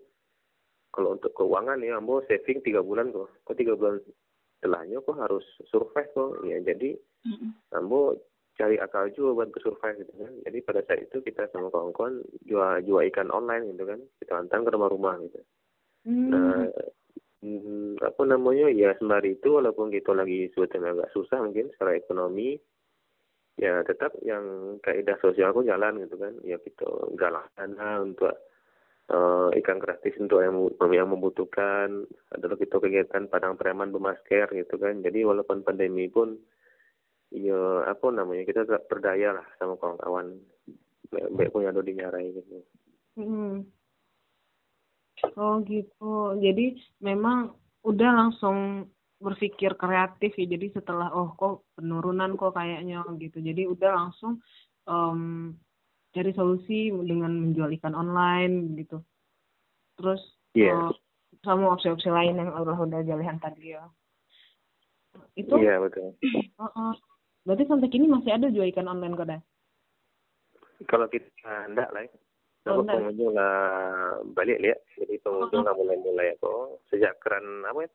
kalau 0.96 1.20
untuk 1.20 1.36
keuangan 1.36 1.84
ya 1.84 2.00
Ambo 2.00 2.24
saving 2.24 2.64
tiga 2.64 2.80
bulan 2.80 3.12
kok. 3.12 3.28
Kok 3.44 3.58
tiga 3.60 3.76
bulan 3.76 4.00
setelahnya 4.00 5.04
kok 5.04 5.20
harus 5.20 5.44
survive 5.68 6.10
kok. 6.16 6.32
Ya 6.48 6.64
jadi 6.64 6.96
Mm-mm. 7.28 7.52
Ambo 7.76 8.16
cari 8.56 8.80
akal 8.80 9.12
juga 9.12 9.44
buat 9.44 9.50
bersurvive 9.52 10.04
gitu 10.04 10.14
kan. 10.16 10.34
Jadi 10.48 10.58
pada 10.64 10.82
saat 10.88 11.00
itu 11.04 11.20
kita 11.22 11.52
sama 11.52 11.68
kawan-kawan 11.72 12.24
jual 12.48 12.80
jual 12.88 13.04
ikan 13.12 13.30
online 13.32 13.76
gitu 13.76 13.84
kan. 13.84 14.00
Kita 14.24 14.40
antar 14.40 14.64
ke 14.64 14.72
rumah-rumah 14.72 15.16
gitu. 15.28 15.40
Hmm. 16.06 16.30
Nah, 16.32 16.70
mm, 17.44 18.02
apa 18.02 18.22
namanya 18.24 18.72
ya 18.72 18.96
sembari 18.96 19.38
itu 19.38 19.60
walaupun 19.60 19.92
kita 19.92 20.16
lagi 20.16 20.50
sebetulnya 20.54 20.96
agak 20.96 21.12
susah 21.14 21.44
mungkin 21.44 21.70
secara 21.76 21.98
ekonomi 21.98 22.58
ya 23.56 23.84
tetap 23.88 24.12
yang 24.20 24.78
kaidah 24.84 25.16
sosial 25.24 25.56
aku 25.56 25.64
jalan 25.64 26.04
gitu 26.04 26.20
kan 26.20 26.36
ya 26.44 26.60
kita 26.60 26.84
galang 27.16 27.48
dana 27.56 28.04
untuk 28.04 28.36
eh, 29.08 29.50
ikan 29.64 29.80
gratis 29.80 30.12
untuk 30.20 30.44
yang 30.44 30.56
yang 30.92 31.08
membutuhkan 31.08 32.04
adalah 32.36 32.60
kita 32.60 32.76
kegiatan 32.84 33.32
padang 33.32 33.56
preman 33.56 33.96
bermasker 33.96 34.52
gitu 34.52 34.76
kan 34.76 35.00
jadi 35.00 35.24
walaupun 35.24 35.64
pandemi 35.64 36.12
pun 36.12 36.36
ya 37.34 37.90
apa 37.90 38.06
namanya 38.14 38.44
kita 38.46 38.68
tetap 38.68 38.86
berdaya 38.92 39.38
lah 39.42 39.48
sama 39.58 39.76
kawan-kawan 39.80 40.38
baik 41.10 41.52
punya 41.54 41.72
ada 41.72 41.82
di 41.82 41.94
nyarai 41.96 42.34
gitu 42.36 42.62
Hmm. 43.16 43.64
Oh 45.40 45.64
gitu. 45.64 46.36
Jadi 46.36 46.76
memang 47.00 47.56
udah 47.88 48.12
langsung 48.12 48.88
berpikir 49.24 49.80
kreatif 49.80 50.36
ya. 50.36 50.46
Jadi 50.52 50.76
setelah 50.76 51.08
oh 51.16 51.32
kok 51.40 51.64
penurunan 51.80 52.36
kok 52.36 52.60
kayaknya 52.60 53.08
gitu. 53.16 53.40
Jadi 53.40 53.72
udah 53.72 53.92
langsung 53.96 54.44
em, 54.84 55.56
cari 56.12 56.32
solusi 56.36 56.92
dengan 56.92 57.32
menjual 57.32 57.72
ikan 57.80 57.96
online 57.96 58.76
gitu. 58.84 59.00
Terus 59.96 60.20
Iya. 60.52 60.92
eh, 60.92 60.92
sama 61.44 61.76
opsi-opsi 61.76 62.12
lain 62.12 62.36
yang 62.36 62.52
Allah 62.52 62.76
udah 62.76 63.00
jalihan 63.08 63.40
tadi 63.40 63.80
ya. 63.80 63.88
Itu 65.40 65.56
iya 65.56 65.80
betul 65.80 66.20
Heeh. 66.60 66.94
Berarti 67.46 67.64
sampai 67.70 67.88
kini 67.94 68.10
masih 68.10 68.34
ada 68.34 68.50
jual 68.50 68.66
ikan 68.74 68.90
online 68.90 69.14
kok 69.14 69.30
dah? 69.30 69.42
Kalau 70.90 71.06
kita 71.08 71.30
enggak 71.70 71.90
lah 71.94 72.02
ya. 72.04 72.10
Oh, 72.12 72.18
Kalau 72.66 72.82
enggak. 72.82 72.96
pengunjung 72.98 73.32
lah 73.38 73.56
balik 74.34 74.58
lihat. 74.60 74.80
Jadi 74.98 75.16
pengunjung 75.22 75.62
lah 75.62 75.74
mulai-mulai 75.78 76.34
apa 76.34 76.52
sejak 76.90 77.14
keran 77.22 77.46
apa 77.70 77.86
ya? 77.86 77.92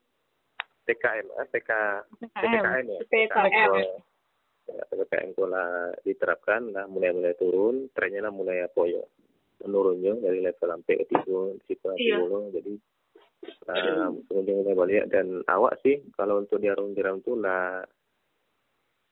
PKM, 0.87 1.27
eh, 1.39 1.47
PK, 1.55 1.71
PPKM 2.19 2.85
ya. 2.89 2.99
PPKM. 3.05 3.71
Ya, 4.71 4.83
PPKM 4.91 5.29
itu 5.35 5.45
lah 5.47 5.71
diterapkan 6.03 6.71
lah 6.71 6.87
mulai-mulai 6.87 7.35
turun, 7.39 7.91
trennya 7.95 8.27
lah 8.27 8.33
mulai 8.35 8.65
apa 8.65 8.83
ya 8.87 9.03
menurunnya 9.61 10.17
dari 10.25 10.41
level 10.41 10.69
sampai 10.73 10.95
ke 11.05 11.07
tiga, 11.11 11.41
situ 11.69 11.87
Iya. 12.01 12.17
Jadi 12.55 12.73
uh, 13.69 14.09
pengunjung 14.27 14.57
mulai 14.65 14.75
balik 14.79 15.05
dan 15.13 15.45
awak 15.47 15.79
sih 15.85 16.01
kalau 16.17 16.41
untuk 16.41 16.59
di 16.59 16.73
Arung 16.73 16.97
Jeram 16.97 17.21
itu 17.21 17.37
lah 17.37 17.85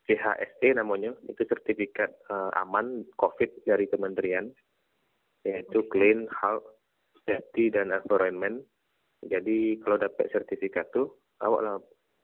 CHSE 0.08 0.72
namanya 0.72 1.12
itu 1.28 1.44
sertifikat 1.44 2.08
eh, 2.32 2.50
aman 2.56 3.04
COVID 3.20 3.68
dari 3.68 3.84
kementerian 3.92 4.48
yaitu 5.44 5.84
Clean 5.92 6.24
Health 6.32 6.64
Safety 7.28 7.68
dan 7.68 7.92
Environment. 7.92 8.64
Jadi 9.20 9.76
kalau 9.84 10.00
dapat 10.00 10.32
sertifikat 10.32 10.88
tuh 10.96 11.12
awak 11.44 11.60
lah 11.60 11.76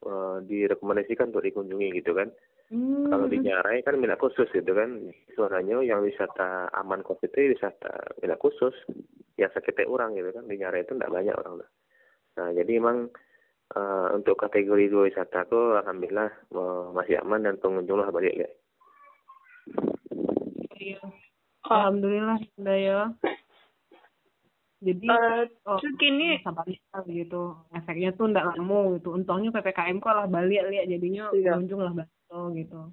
eh, 0.08 0.36
direkomendasikan 0.48 1.28
untuk 1.28 1.44
dikunjungi 1.44 2.00
gitu 2.00 2.16
kan. 2.16 2.32
Hmm. 2.72 3.12
Kalau 3.12 3.28
di 3.28 3.44
Nyarai 3.44 3.84
kan 3.84 4.00
minat 4.00 4.16
khusus 4.16 4.48
gitu 4.48 4.72
kan. 4.72 5.12
Suaranya 5.36 5.84
yang 5.84 6.00
wisata 6.00 6.72
aman 6.72 7.04
COVID 7.04 7.28
itu 7.36 7.52
wisata 7.52 8.16
minat 8.24 8.40
khusus. 8.40 8.72
Ya 9.36 9.52
sekitar 9.52 9.84
orang 9.92 10.16
gitu 10.16 10.32
kan. 10.32 10.48
Di 10.48 10.56
Nyarai 10.56 10.88
itu 10.88 10.96
tidak 10.96 11.12
banyak 11.12 11.36
orang 11.36 11.60
lah. 11.60 11.68
Nah 12.40 12.48
jadi 12.56 12.80
emang 12.80 13.12
eh, 13.72 14.06
untuk 14.12 14.36
kategori 14.36 14.92
dua 14.92 15.08
wisata 15.08 15.48
aku 15.48 15.80
alhamdulillah 15.80 16.30
eh, 16.52 16.84
masih 16.92 17.16
aman 17.24 17.48
dan 17.48 17.56
pengunjung 17.56 18.00
lah 18.04 18.12
balik 18.12 18.34
ya. 18.36 18.48
Alhamdulillah 21.64 22.38
udah 22.60 22.76
ya. 22.76 23.00
Jadi 24.84 25.06
eh, 25.08 25.48
oh, 25.64 25.80
kini 25.96 26.44
gitu. 27.08 27.56
Efeknya 27.72 28.12
tuh 28.12 28.28
ndak 28.28 28.52
lama 28.52 29.00
gitu. 29.00 29.16
Untungnya 29.16 29.48
PPKM 29.48 29.96
kok 29.96 30.12
lah 30.12 30.26
balik 30.28 30.68
lihat 30.68 30.86
jadinya 30.92 31.32
Iya. 31.32 31.56
pengunjung 31.56 31.80
lah 31.80 31.92
bato 31.96 32.52
gitu. 32.52 32.92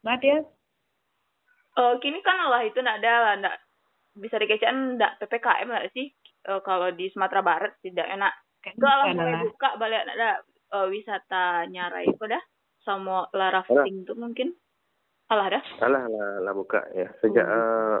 Bat 0.00 0.22
ya? 0.24 0.38
eh, 1.76 1.94
kini 2.00 2.24
kan 2.24 2.40
lah 2.48 2.64
itu 2.64 2.80
ndak 2.80 3.04
ada 3.04 3.12
lah 3.20 3.34
ndak 3.36 3.54
bisa 4.16 4.40
dikecek 4.40 4.96
ndak 4.96 5.20
PPKM 5.20 5.68
lah 5.68 5.84
sih 5.92 6.08
Eh, 6.46 6.62
kalau 6.62 6.94
di 6.94 7.10
Sumatera 7.10 7.42
Barat 7.42 7.72
tidak 7.82 8.06
enak 8.06 8.30
Kayak 8.64 8.74
itu 8.76 8.86
alah 8.86 9.06
bukan 9.06 9.16
mulai 9.16 9.32
lah. 9.32 9.42
buka 9.48 9.68
balik 9.78 10.00
ada 10.06 10.30
eh, 10.46 10.86
wisata 10.90 11.44
nyarai 11.70 12.04
itu 12.08 12.24
dah 12.26 12.42
sama 12.86 13.26
la 13.34 13.48
rafting 13.50 14.06
tuh 14.06 14.14
mungkin 14.14 14.54
alah 15.26 15.58
dah 15.58 15.64
Alah 15.82 16.04
lah, 16.06 16.30
lah 16.42 16.54
buka 16.54 16.86
ya. 16.94 17.10
Sejak 17.18 17.46
eh, 17.46 17.98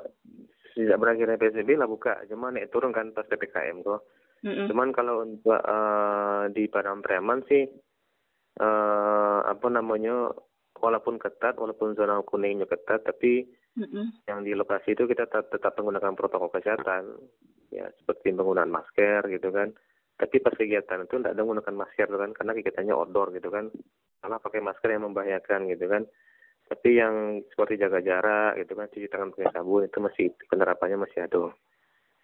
sejak 0.74 0.98
berakhirnya 1.00 1.40
PSBB 1.40 1.74
lah 1.74 1.90
buka. 1.90 2.22
Cuma 2.30 2.54
naik 2.54 2.70
turun 2.70 2.94
kan 2.94 3.10
pas 3.10 3.26
PPKM 3.26 3.82
kok. 3.82 4.06
Mm-mm. 4.44 4.68
Cuman 4.70 4.92
kalau 4.94 5.24
untuk 5.24 5.58
eh, 5.58 6.44
di 6.54 6.70
Padang 6.70 7.02
Preman 7.02 7.42
sih 7.50 7.64
eh 8.56 9.40
apa 9.44 9.68
namanya 9.68 10.32
walaupun 10.80 11.20
ketat, 11.20 11.56
walaupun 11.60 11.96
zona 11.96 12.20
kuningnya 12.24 12.64
ketat, 12.68 13.04
tapi 13.04 13.44
Mm-mm. 13.76 14.24
yang 14.24 14.40
di 14.44 14.56
lokasi 14.56 14.96
itu 14.96 15.04
kita 15.04 15.28
tetap, 15.28 15.52
tetap 15.52 15.76
menggunakan 15.76 16.16
protokol 16.16 16.48
kesehatan 16.48 17.16
ya 17.68 17.88
seperti 18.00 18.32
penggunaan 18.32 18.72
masker 18.72 19.26
gitu 19.28 19.52
kan 19.52 19.74
tapi 20.16 20.40
pas 20.40 20.56
kegiatan 20.56 21.04
itu 21.04 21.20
tidak 21.20 21.36
ada 21.36 21.44
menggunakan 21.44 21.76
masker 21.76 22.08
kan 22.08 22.30
karena 22.32 22.52
kegiatannya 22.56 22.94
outdoor 22.96 23.36
gitu 23.36 23.52
kan. 23.52 23.68
Malah 24.24 24.40
pakai 24.40 24.64
masker 24.64 24.88
yang 24.96 25.04
membahayakan 25.04 25.68
gitu 25.68 25.84
kan. 25.92 26.08
Tapi 26.66 26.88
yang 26.98 27.44
seperti 27.52 27.78
jaga 27.78 28.00
jarak 28.00 28.58
gitu 28.64 28.72
kan 28.74 28.88
cuci 28.88 29.06
tangan 29.12 29.30
pakai 29.36 29.52
sabun 29.52 29.84
itu 29.84 29.98
masih 30.00 30.26
penerapannya 30.48 30.98
masih 31.04 31.20
ada. 31.28 31.52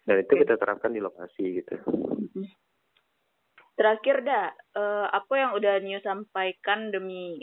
Dan 0.03 0.15
itu 0.25 0.33
kita 0.35 0.57
terapkan 0.57 0.91
di 0.91 0.99
lokasi 0.99 1.63
gitu. 1.63 1.79
Terakhir 3.77 4.25
dah, 4.25 4.51
eh, 4.51 5.07
apa 5.13 5.33
yang 5.37 5.51
udah 5.55 5.79
New 5.79 6.01
sampaikan 6.01 6.91
demi 6.91 7.39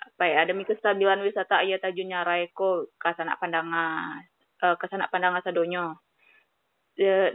apa 0.00 0.24
ya 0.24 0.48
demi 0.48 0.64
kestabilan 0.64 1.20
wisata 1.20 1.60
Ayah 1.60 1.76
Tajun 1.76 2.08
Nyarai 2.08 2.48
ko 2.56 2.88
kasanak 2.96 3.36
pandangan 3.36 4.24
eh, 4.64 4.76
kasanak 4.80 5.12
pandangan 5.12 5.44
sadonyo 5.44 6.00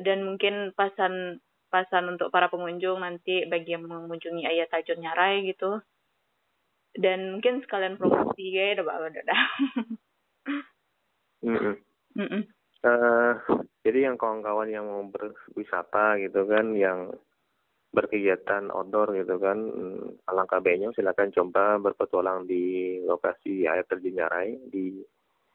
dan 0.01 0.21
mungkin 0.21 0.77
pasan 0.77 1.41
pasan 1.69 2.15
untuk 2.15 2.31
para 2.31 2.47
pengunjung 2.47 3.01
nanti 3.01 3.45
bagi 3.49 3.75
yang 3.75 3.85
mengunjungi 3.85 4.47
Ayah 4.47 4.67
Tajun 4.69 5.01
Nyarai 5.01 5.45
gitu. 5.49 5.81
Dan 6.95 7.37
mungkin 7.37 7.59
sekalian 7.59 7.99
promosi 7.99 8.55
ya 8.55 8.79
udah 8.79 8.87
udah 8.87 9.23
dah 9.27 9.43
jadi 13.85 13.99
yang 14.09 14.17
kawan-kawan 14.17 14.69
yang 14.69 14.85
mau 14.85 15.05
berwisata 15.09 16.17
gitu 16.21 16.45
kan, 16.49 16.73
yang 16.73 17.13
berkegiatan 17.95 18.67
outdoor 18.73 19.15
gitu 19.15 19.39
kan, 19.39 19.55
mm, 19.55 20.27
alangkah 20.27 20.59
baiknya 20.59 20.91
silakan 20.91 21.31
coba 21.31 21.79
berpetualang 21.79 22.43
di 22.43 22.97
lokasi 23.05 23.69
air 23.69 23.87
terjun 23.87 24.19
Nyarai 24.19 24.57
di 24.67 24.99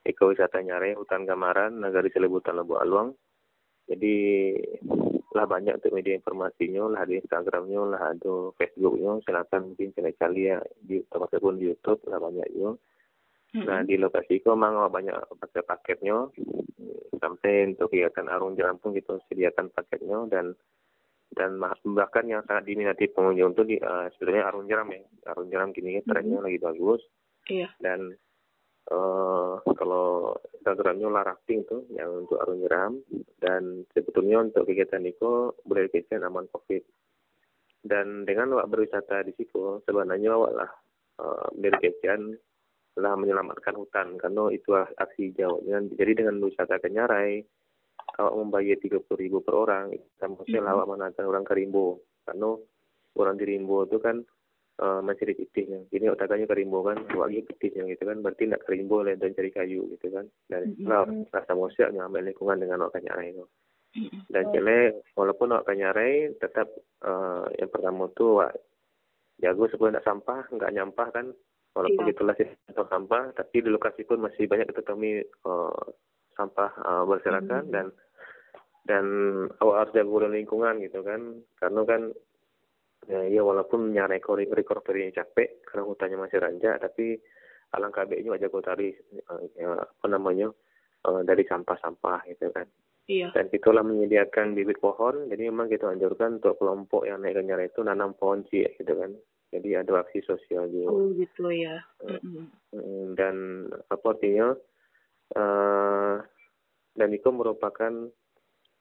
ekowisata 0.07 0.65
Nyarai, 0.65 0.97
Hutan 0.97 1.29
Gamaran, 1.29 1.77
Nagari 1.77 2.09
Selebutan 2.09 2.57
Lebu 2.57 2.81
Aluang. 2.81 3.13
Jadi 3.85 4.17
lah 5.41 5.49
banyak 5.49 5.81
untuk 5.81 5.97
media 5.97 6.21
informasinya, 6.21 6.85
lah 6.93 7.09
ada 7.09 7.17
Instagramnya, 7.17 7.81
lah 7.97 8.03
ada 8.13 8.53
Facebooknya, 8.61 9.25
silakan 9.25 9.73
mungkin 9.73 9.89
cari-cari 9.97 10.53
ya 10.53 10.61
di 10.85 11.01
termasuk 11.09 11.41
pun 11.41 11.57
di 11.57 11.73
YouTube 11.73 12.05
lah 12.13 12.21
banyak 12.21 12.45
juga. 12.53 12.77
Nah 13.51 13.81
di 13.83 13.97
lokasi 13.97 14.45
itu 14.45 14.53
memang 14.53 14.93
banyak 14.93 15.17
pakai 15.41 15.65
paketnya. 15.65 16.29
Sampai 17.17 17.73
untuk 17.73 17.89
kegiatan 17.93 18.29
arung 18.29 18.53
jeram 18.57 18.77
pun 18.77 18.93
gitu 18.93 19.17
sediakan 19.33 19.73
paketnya 19.73 20.29
dan 20.29 20.53
dan 21.33 21.57
bahkan 21.97 22.27
yang 22.29 22.45
sangat 22.45 22.69
diminati 22.69 23.09
pengunjung 23.09 23.57
itu 23.57 23.63
di 23.65 23.77
eh, 23.81 24.07
sebenarnya 24.17 24.45
arung 24.45 24.69
jeram 24.69 24.89
ya. 24.93 25.01
Arung 25.33 25.49
jeram 25.49 25.73
kini 25.73 26.05
trennya 26.05 26.45
lagi 26.45 26.61
bagus. 26.61 27.01
Iya. 27.49 27.73
Dan 27.81 28.13
eh 28.89 29.55
kalau 29.77 30.33
Instagramnya 30.57 31.09
lah 31.13 31.23
rafting 31.29 31.65
tuh 31.69 31.85
yang 31.93 32.25
untuk 32.25 32.41
arung 32.41 32.65
jeram 32.65 32.93
dan 33.41 33.85
sebetulnya 33.93 34.41
untuk 34.45 34.65
kegiatan 34.65 35.05
itu 35.05 35.53
boleh 35.65 35.89
dikatakan 35.89 36.25
aman 36.25 36.49
covid. 36.53 36.81
Dan 37.81 38.29
dengan 38.29 38.61
awak 38.61 38.69
berwisata 38.69 39.25
di 39.25 39.33
situ 39.37 39.81
sebenarnya 39.89 40.37
awak 40.37 40.53
lah 40.53 40.71
berkegiatan 41.57 42.37
lah 43.01 43.15
menyelamatkan 43.17 43.73
hutan. 43.73 44.21
Karena 44.21 44.53
itu 44.53 44.77
aksi 44.77 45.33
jawabnya. 45.33 45.81
Jadi 45.97 46.13
dengan 46.13 46.41
wisata 46.45 46.77
ke 46.77 46.93
Nyarai 46.93 47.41
awak 48.21 48.35
membayar 48.37 48.77
tiga 48.77 49.01
puluh 49.01 49.19
ribu 49.23 49.39
per 49.41 49.55
orang 49.57 49.97
sama 50.21 50.45
Mhm. 50.45 50.67
awak 50.67 50.89
menaikkan 50.93 51.25
orang 51.25 51.45
ke 51.49 51.57
Rimbo. 51.57 52.05
Karena 52.29 52.53
orang 53.17 53.37
di 53.41 53.45
Rimbo 53.49 53.89
itu 53.89 53.97
kan 53.97 54.21
eh, 54.81 55.01
mencari 55.05 55.37
pitihnya 55.37 55.85
ini 55.93 56.09
awak 56.09 56.25
tanya 56.25 56.49
ke 56.49 56.57
Rimbo 56.57 56.81
kan 56.81 56.97
awak 57.13 57.29
lagi 57.29 57.45
pitihnya 57.45 57.85
gitu 57.93 58.09
kan 58.09 58.25
berarti 58.25 58.49
nak 58.49 58.65
ke 58.65 58.73
Rimbo 58.73 59.05
lah 59.05 59.13
dan 59.15 59.37
cari 59.37 59.51
kayu 59.51 59.85
gitu 59.93 60.09
kan 60.09 60.25
dan 60.49 60.73
Mhm. 60.75 60.89
lah 60.89 61.05
rasa 61.31 61.53
mosiak 61.53 61.93
ngambil 61.93 62.25
lingkungan 62.27 62.59
dengan 62.59 62.89
itu 62.89 63.45
Mm-mm. 63.91 64.23
dan 64.31 64.45
jelek 64.55 65.03
walaupun 65.15 65.53
awak 65.53 65.67
ke 65.69 65.73
Nyarai 65.75 66.15
tetap 66.39 66.69
eh, 67.05 67.45
yang 67.59 67.69
pertama 67.69 68.09
tuh 68.15 68.41
awak 68.41 68.57
jago 69.41 69.69
supaya 69.69 69.97
tidak 69.97 70.07
sampah 70.07 70.41
nggak 70.49 70.73
nyampah 70.73 71.09
kan 71.13 71.27
walaupun 71.73 72.05
Iya. 72.07 72.13
itulah 72.13 72.35
sistem 72.35 72.87
sampah 72.89 73.25
tapi 73.33 73.57
di 73.61 73.71
lokasi 73.71 74.03
pun 74.05 74.21
masih 74.21 74.47
banyak 74.47 74.69
kita 74.69 74.83
temui 74.83 75.21
eh, 75.23 75.83
sampah 76.35 76.71
berserakan 77.05 77.69
Hmm. 77.69 77.73
dan 77.75 77.87
dan 78.81 79.05
awak 79.61 79.93
harus 79.93 79.95
jaga 79.95 80.29
lingkungan 80.33 80.81
gitu 80.81 81.05
kan 81.05 81.21
karena 81.61 81.81
kan 81.85 82.03
ya, 83.11 83.21
ya 83.27 83.43
walaupun 83.43 83.91
nyari 83.91 84.23
recovery 84.23 85.11
capek 85.11 85.67
karena 85.67 85.83
hutannya 85.83 86.17
masih 86.23 86.39
ranjak 86.39 86.79
tapi 86.79 87.19
alangkah 87.75 88.07
baiknya 88.07 88.35
awak 88.35 88.43
jaga 88.47 88.59
tadi 88.75 88.89
eh, 88.95 89.43
ya, 89.59 89.75
apa 89.75 90.07
namanya 90.07 90.49
eh, 91.07 91.21
dari 91.27 91.43
sampah-sampah 91.43 92.27
gitu 92.31 92.51
kan. 92.55 92.67
Iya. 93.11 93.35
Dan 93.35 93.51
itulah 93.51 93.83
menyediakan 93.83 94.55
bibit 94.55 94.79
pohon 94.79 95.27
jadi 95.27 95.51
memang 95.51 95.67
kita 95.67 95.91
anjurkan 95.91 96.39
untuk 96.39 96.63
kelompok 96.63 97.11
yang 97.11 97.19
naik 97.19 97.39
ke 97.39 97.43
Nyara 97.43 97.67
itu 97.67 97.83
nanam 97.83 98.15
pohon 98.15 98.47
cie 98.47 98.71
gitu 98.79 98.95
kan. 98.95 99.11
Jadi 99.51 99.75
ada 99.75 100.07
aksi 100.07 100.23
sosial 100.23 100.71
juga. 100.71 100.95
Oh 100.95 101.11
gitu 101.19 101.51
ya. 101.51 101.83
Dan 103.19 103.67
apa 103.91 104.07
artinya 104.15 104.55
eh 105.35 106.17
dan 106.95 107.11
itu 107.15 107.29
merupakan 107.35 107.91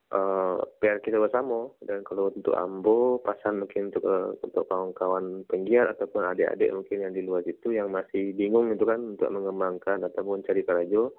eh 0.09 0.57
PR 0.79 0.97
kita 0.99 1.21
bersama. 1.21 1.69
Dan 1.79 2.01
kalau 2.01 2.33
untuk 2.33 2.57
Ambo 2.57 3.21
pasan 3.21 3.61
mungkin 3.61 3.93
untuk 3.93 4.03
eh, 4.03 4.33
untuk 4.41 4.65
kawan-kawan 4.65 5.45
penggiat 5.45 5.93
ataupun 5.93 6.25
adik-adik 6.25 6.73
mungkin 6.73 6.97
yang 7.05 7.13
di 7.13 7.21
luar 7.21 7.45
itu 7.45 7.69
yang 7.69 7.93
masih 7.93 8.33
bingung 8.33 8.73
itu 8.73 8.81
kan 8.83 8.97
untuk 9.13 9.29
mengembangkan 9.29 10.01
ataupun 10.03 10.41
cari 10.41 10.65
karajo 10.65 11.13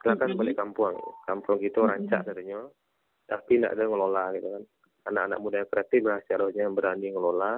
silakan 0.00 0.30
Mhm. 0.30 0.38
balik 0.38 0.56
kampung. 0.56 0.94
Kampung 1.26 1.58
itu 1.58 1.80
Mhm. 1.80 1.88
rancak 1.90 2.22
katanya. 2.24 2.60
Tapi 3.24 3.56
tidak 3.56 3.72
ada 3.74 3.84
ngelola 3.88 4.24
gitu 4.36 4.48
kan. 4.52 4.62
Anak-anak 5.04 5.38
muda 5.40 5.56
yang 5.64 5.70
kreatif 5.72 6.00
harusnya 6.06 6.66
berani 6.70 7.08
ngelola 7.10 7.52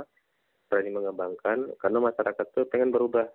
berani 0.66 0.90
mengembangkan. 0.90 1.58
Karena 1.76 1.98
masyarakat 2.00 2.46
tuh 2.50 2.64
pengen 2.66 2.90
berubah 2.90 3.28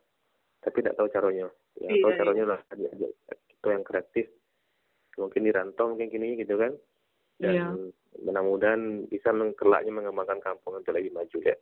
tapi 0.62 0.78
tidak 0.80 0.98
tahu 0.98 1.08
caranya. 1.10 1.48
Ya 1.78 1.90
Iya, 1.92 2.02
tahu 2.02 2.12
iya. 2.12 2.18
caranya 2.18 2.46
lah 2.56 2.60
diajak 2.72 3.12
itu 3.30 3.68
yang 3.68 3.84
kreatif. 3.86 4.26
Mungkin 5.20 5.42
di 5.44 5.52
rantau 5.52 5.92
mungkin 5.92 6.08
gini 6.08 6.40
gitu 6.40 6.56
kan 6.56 6.72
dan 7.42 7.54
Iya. 7.58 7.68
mudah-mudahan 8.22 8.82
bisa 9.10 9.34
mengkelaknya 9.34 9.92
mengembangkan 9.92 10.38
kampung 10.46 10.78
untuk 10.78 10.94
lebih 10.94 11.10
maju 11.12 11.38
ya 11.42 11.58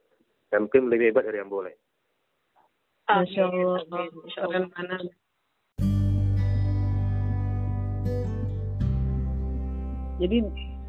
dan 0.51 0.67
mungkin 0.67 0.91
lebih 0.91 1.15
hebat 1.15 1.23
dari 1.25 1.39
yang 1.39 1.47
boleh. 1.47 1.73
Masya 3.09 3.41
Allah, 3.47 3.81
amin, 3.89 4.11
Masya 4.21 4.41
keren 4.45 4.65
Allah. 4.67 4.69
banget. 4.75 5.01
Jadi 10.19 10.37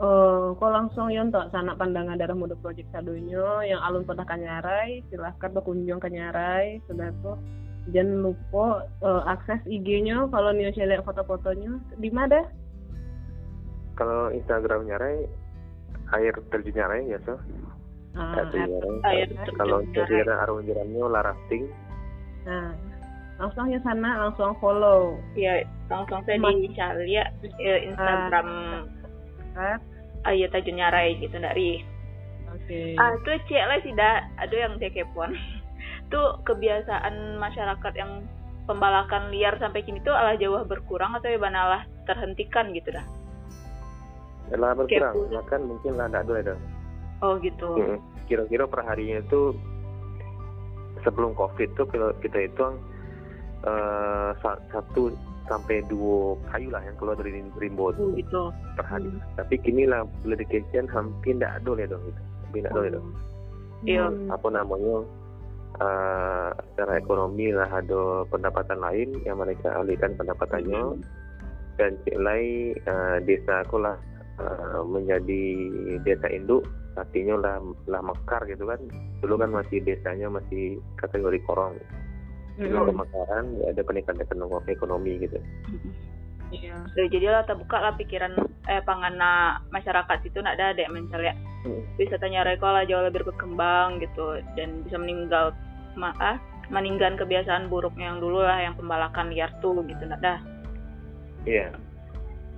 eh 0.00 0.46
kok 0.58 0.72
langsung 0.74 1.06
ya 1.12 1.22
untuk 1.22 1.44
sanak 1.54 1.76
pandangan 1.78 2.16
darah 2.18 2.34
muda 2.34 2.56
project 2.58 2.88
sadonyo 2.90 3.62
yang 3.62 3.78
alun 3.84 4.02
pada 4.02 4.24
kanyarai 4.26 5.04
silahkan 5.12 5.52
berkunjung 5.52 6.00
ke 6.00 6.08
Nyarai 6.08 6.80
sudah 6.88 7.12
tuh 7.20 7.36
jangan 7.94 8.32
lupa 8.32 8.88
eh, 9.04 9.22
akses 9.28 9.60
IG-nya 9.68 10.26
kalau 10.28 10.50
Nio 10.52 10.72
lihat 10.72 11.04
foto-fotonya. 11.04 11.78
Di 12.00 12.10
mana 12.10 12.42
kalau 14.00 14.32
Instagram 14.32 14.88
nyarai 14.88 15.28
air 16.16 16.34
terjun 16.48 16.72
nyarai 16.72 17.04
biasa. 17.04 17.32
Ah, 18.16 18.42
Air 18.48 18.80
air 19.04 19.28
terjun 19.28 19.60
kalau 19.60 19.84
kira 19.92 20.34
arung 20.42 20.64
jeramnya 20.64 21.04
lah 21.06 21.22
rafting 21.28 21.68
nah 22.40 22.72
langsung 23.36 23.68
ya 23.68 23.80
sana 23.84 24.28
langsung 24.28 24.56
follow. 24.60 25.20
Ya 25.36 25.64
langsung 25.92 26.24
saya 26.24 26.40
dicari 26.40 27.20
ya 27.20 27.24
eh, 27.60 27.88
Instagram. 27.92 28.48
Kan 29.52 29.80
Ayah 30.28 30.48
Tajun 30.52 30.76
Nyarai 30.76 31.16
gitu 31.20 31.36
dari 31.40 31.80
oke. 32.48 32.80
Ah 33.00 33.16
tuh 33.24 33.40
cek 33.48 33.64
lah 33.64 33.78
sih 33.80 33.92
dah 33.96 34.24
ada 34.36 34.52
yang 34.56 34.76
dia 34.76 34.92
kepon 34.92 35.32
tuh 36.12 36.36
kebiasaan 36.44 37.40
masyarakat 37.40 37.92
yang 37.96 38.24
pembalakan 38.68 39.32
liar 39.32 39.56
sampai 39.56 39.82
kini 39.82 40.04
tuh 40.04 40.12
alah 40.12 40.36
jauh 40.36 40.60
berkurang 40.68 41.16
atau 41.16 41.32
ya 41.32 41.40
banalah 41.40 41.82
terhentikan 42.04 42.70
gitu 42.76 42.92
dah 42.92 43.02
lah 44.52 44.74
berkurang 44.74 45.14
bahkan 45.30 45.60
mungkin 45.62 45.92
lah 45.94 46.06
tidak 46.06 46.24
boleh 46.24 46.42
dong 46.44 46.60
oh 47.20 47.34
gitu 47.38 47.68
Mm, 47.76 47.98
kira-kira 48.26 48.64
per 48.64 48.80
harinya 48.82 49.18
itu 49.18 49.54
sebelum 51.00 51.32
covid 51.32 51.68
tuh 51.74 51.86
kita, 51.88 52.38
hitung 52.40 52.76
eh, 53.62 54.30
sa- 54.36 54.62
satu 54.68 55.12
sampai 55.44 55.82
dua 55.84 56.38
kayu 56.48 56.70
lah 56.70 56.78
yang 56.80 56.94
keluar 56.94 57.18
dari 57.18 57.42
rimbo 57.56 57.90
Oh, 57.90 58.14
gitu 58.14 58.54
per 58.72 58.86
hari. 58.86 59.10
Hmm. 59.10 59.18
Tapi 59.34 59.58
kini 59.58 59.82
lah 59.82 60.06
dedication 60.22 60.86
hampir 60.86 61.34
tidak 61.34 61.58
ada 61.58 61.72
ya 61.76 61.86
dong 61.88 62.02
gitu. 62.04 62.20
bina 62.50 62.68
tuh 62.70 62.82
itu 62.84 63.00
Iya. 63.82 64.06
Hmm. 64.06 64.26
apa 64.28 64.48
namanya 64.48 64.96
eh 65.80 66.48
secara 66.68 66.92
ekonomi 66.96 67.50
lah 67.50 67.66
ada 67.68 68.02
pendapatan 68.26 68.78
lain 68.78 69.08
yang 69.24 69.38
mereka 69.38 69.70
alihkan 69.72 70.12
pendapatannya 70.14 70.98
dan 71.76 71.94
cek 72.00 72.16
lain 72.16 72.74
eh, 72.76 73.16
desa 73.24 73.62
aku 73.62 73.78
lah 73.78 73.94
eh, 74.40 74.82
menjadi 74.82 75.42
desa 76.00 76.26
induk 76.32 76.64
artinya 76.96 77.38
lah 77.38 77.56
lah 77.86 78.02
mekar 78.02 78.42
gitu 78.48 78.66
kan 78.66 78.80
dulu 79.20 79.38
kan 79.38 79.50
masih 79.52 79.78
desanya 79.84 80.26
masih 80.26 80.80
kategori 80.98 81.38
korong 81.44 81.76
dulu 82.58 82.76
Hmm. 82.76 82.88
pemekaran 82.92 83.44
ya 83.56 83.72
ada 83.72 83.80
peningkatan 83.80 84.20
ekonomi 84.68 85.16
gitu 85.20 85.38
Iya. 86.50 86.82
Jadi 86.98 87.14
jadilah 87.14 87.46
terbuka 87.46 87.78
lah 87.78 87.94
pikiran 87.94 88.34
eh 88.66 88.82
pangana 88.82 89.62
masyarakat 89.70 90.26
situ 90.26 90.42
nak 90.42 90.58
ada 90.58 90.74
dek 90.74 90.90
mencari 90.90 91.30
Hmm. 91.62 91.84
wisatanya 91.94 92.42
Reko 92.42 92.66
lah 92.66 92.82
jauh 92.88 93.04
lebih 93.06 93.22
berkembang 93.22 94.00
gitu 94.02 94.40
dan 94.58 94.82
bisa 94.82 94.96
meninggal 94.98 95.52
ma 95.94 96.10
ah, 96.18 96.40
meninggalkan 96.72 97.20
kebiasaan 97.20 97.68
buruknya 97.68 98.10
yang 98.10 98.18
dulu 98.18 98.42
lah 98.42 98.58
yang 98.58 98.74
pembalakan 98.74 99.28
liar 99.30 99.52
tuh 99.60 99.78
gitu 99.84 100.02
nak 100.08 100.24
dah. 100.24 100.38
iya 101.44 101.68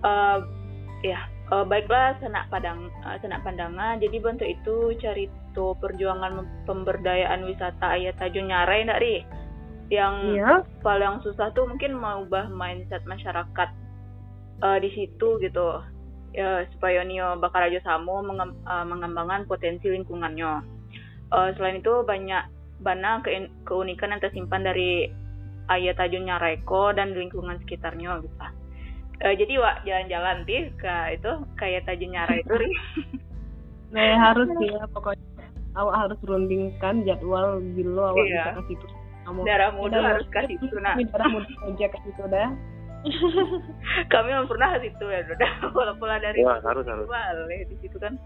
Eh, 0.02 0.38
ya 1.04 1.20
eh, 1.52 1.64
baiklah 1.68 2.16
senak 2.18 2.48
padang 2.48 2.88
eh, 3.04 3.16
senak 3.20 3.44
pandangan 3.44 4.00
jadi 4.00 4.16
bentuk 4.18 4.48
itu 4.48 4.96
cerita 4.98 5.76
perjuangan 5.78 6.48
pemberdayaan 6.64 7.44
wisata 7.44 8.00
ayat 8.00 8.16
tajun 8.16 8.48
nyarai 8.48 8.88
ndak 8.88 9.04
ri 9.04 9.20
yang 9.92 10.32
Iya. 10.32 10.64
paling 10.80 11.20
susah 11.20 11.52
tuh 11.52 11.68
mungkin 11.68 11.92
mengubah 11.92 12.48
mindset 12.48 13.04
masyarakat 13.04 13.68
eh, 14.64 14.78
di 14.80 14.88
situ 14.96 15.36
gitu 15.38 15.84
ya, 16.32 16.64
supaya 16.72 17.04
Nio 17.04 17.36
bakal 17.36 17.68
aja 17.68 17.84
samo 17.84 18.24
mengem- 18.24 18.56
eh, 18.64 18.84
mengembangkan 18.88 19.44
potensi 19.44 19.92
lingkungannya. 19.92 20.64
Eh, 21.28 21.48
selain 21.60 21.84
itu 21.84 22.00
banyak 22.08 22.40
banyak 22.80 23.28
kein- 23.28 23.52
keunikan 23.68 24.16
yang 24.16 24.22
tersimpan 24.24 24.64
dari 24.64 25.12
ayat 25.68 26.00
tajun 26.00 26.24
Nyareko 26.24 26.96
dan 26.96 27.12
lingkungan 27.12 27.60
sekitarnya 27.60 28.24
bisa. 28.24 28.48
Eh, 29.22 29.34
jadi 29.38 29.54
wak 29.56 29.86
jalan-jalan 29.86 30.42
tih 30.42 30.66
ke 30.74 30.94
itu 31.14 31.30
kayak 31.54 31.86
tajun 31.86 32.10
Nyarai 32.10 32.42
itu 32.42 32.54
Ri. 32.54 32.70
Nah, 33.92 34.16
harus 34.16 34.48
ya 34.56 34.88
pokoknya 34.88 35.44
awak 35.76 35.96
harus 36.00 36.18
rundingkan 36.24 37.04
jadwal 37.04 37.60
bilo 37.76 38.08
awak 38.08 38.24
Iya. 38.24 38.32
bisa 38.32 38.50
ke 38.56 38.62
situ. 38.72 38.86
Kamu 39.22 39.44
darah 39.44 39.70
muda 39.76 39.98
harus 40.00 40.26
kasih 40.32 40.56
itu 40.56 40.76
nah. 40.80 40.96
Darah 40.96 41.28
muda 41.28 41.52
aja 41.68 41.86
ke 41.92 41.98
situ 42.02 42.22
dah. 42.26 42.48
Kami 44.12 44.28
belum 44.32 44.48
pernah 44.48 44.68
ke 44.74 44.88
situ 44.88 45.04
ya 45.06 45.20
udah 45.28 45.52
lah 45.76 46.18
dari 46.18 46.40
Wah, 46.40 46.56
harus, 46.64 46.88
harus. 46.88 47.04
Balik 47.04 47.68
di 47.68 47.76
situ 47.84 47.96
kan. 48.00 48.16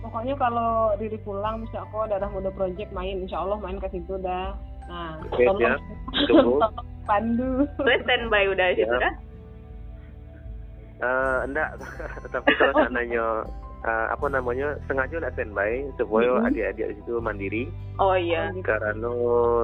Pokoknya 0.00 0.32
kalau 0.40 0.96
diri 0.96 1.20
pulang 1.20 1.60
bisa 1.60 1.84
kok 1.84 2.08
darah 2.08 2.32
muda 2.32 2.48
project 2.48 2.88
main, 2.96 3.20
insya 3.20 3.44
Allah 3.44 3.60
main 3.60 3.76
ke 3.76 3.88
situ 3.92 4.16
dah. 4.16 4.56
Nah, 4.88 5.20
Oke, 5.28 5.44
tolong. 5.44 5.76
Tunggu. 6.24 6.56
tolong 6.64 6.86
pandu. 7.04 7.68
Standby 7.84 8.48
udah 8.48 8.66
situ 8.72 8.88
Ya. 8.88 9.12
dah. 9.12 9.14
Eh, 11.00 11.38
enggak, 11.42 11.70
tapi 12.34 12.50
kalau 12.54 12.76
seandainya 12.76 13.24
eh, 13.80 14.06
apa 14.08 14.26
namanya 14.28 14.76
sengaja 14.84 15.16
nak 15.16 15.32
standby 15.32 15.70
supaya 15.96 16.36
Mhm. 16.36 16.46
adik-adik 16.46 16.86
di 16.86 16.96
situ 16.96 17.12
mandiri 17.18 17.64
Oh 17.96 18.12
iya. 18.12 18.52
karena 18.60 18.92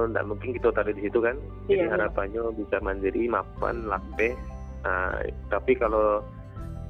enggak 0.03 0.25
mungkin 0.25 0.49
kita 0.51 0.69
taruh 0.71 0.89
di 0.89 1.03
situ 1.03 1.19
kan 1.19 1.37
jadi 1.65 1.77
Iya, 1.77 1.83
iya. 1.83 1.91
harapannya 1.93 2.41
bisa 2.53 2.77
mandiri 2.79 3.25
mapan 3.27 3.85
lakbe 3.85 4.33
Nah, 4.79 5.19
tapi 5.47 5.73
kalau 5.73 6.23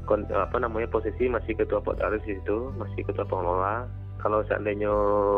kon- 0.04 0.28
apa 0.30 0.56
namanya 0.56 0.88
posisi 0.88 1.26
masih 1.26 1.52
ketua 1.54 1.82
Potarius 1.82 2.22
di 2.24 2.36
situ 2.36 2.70
masih 2.74 3.02
ketua 3.02 3.26
pengelola 3.26 3.84
kalau 4.18 4.40
seandainya 4.44 4.92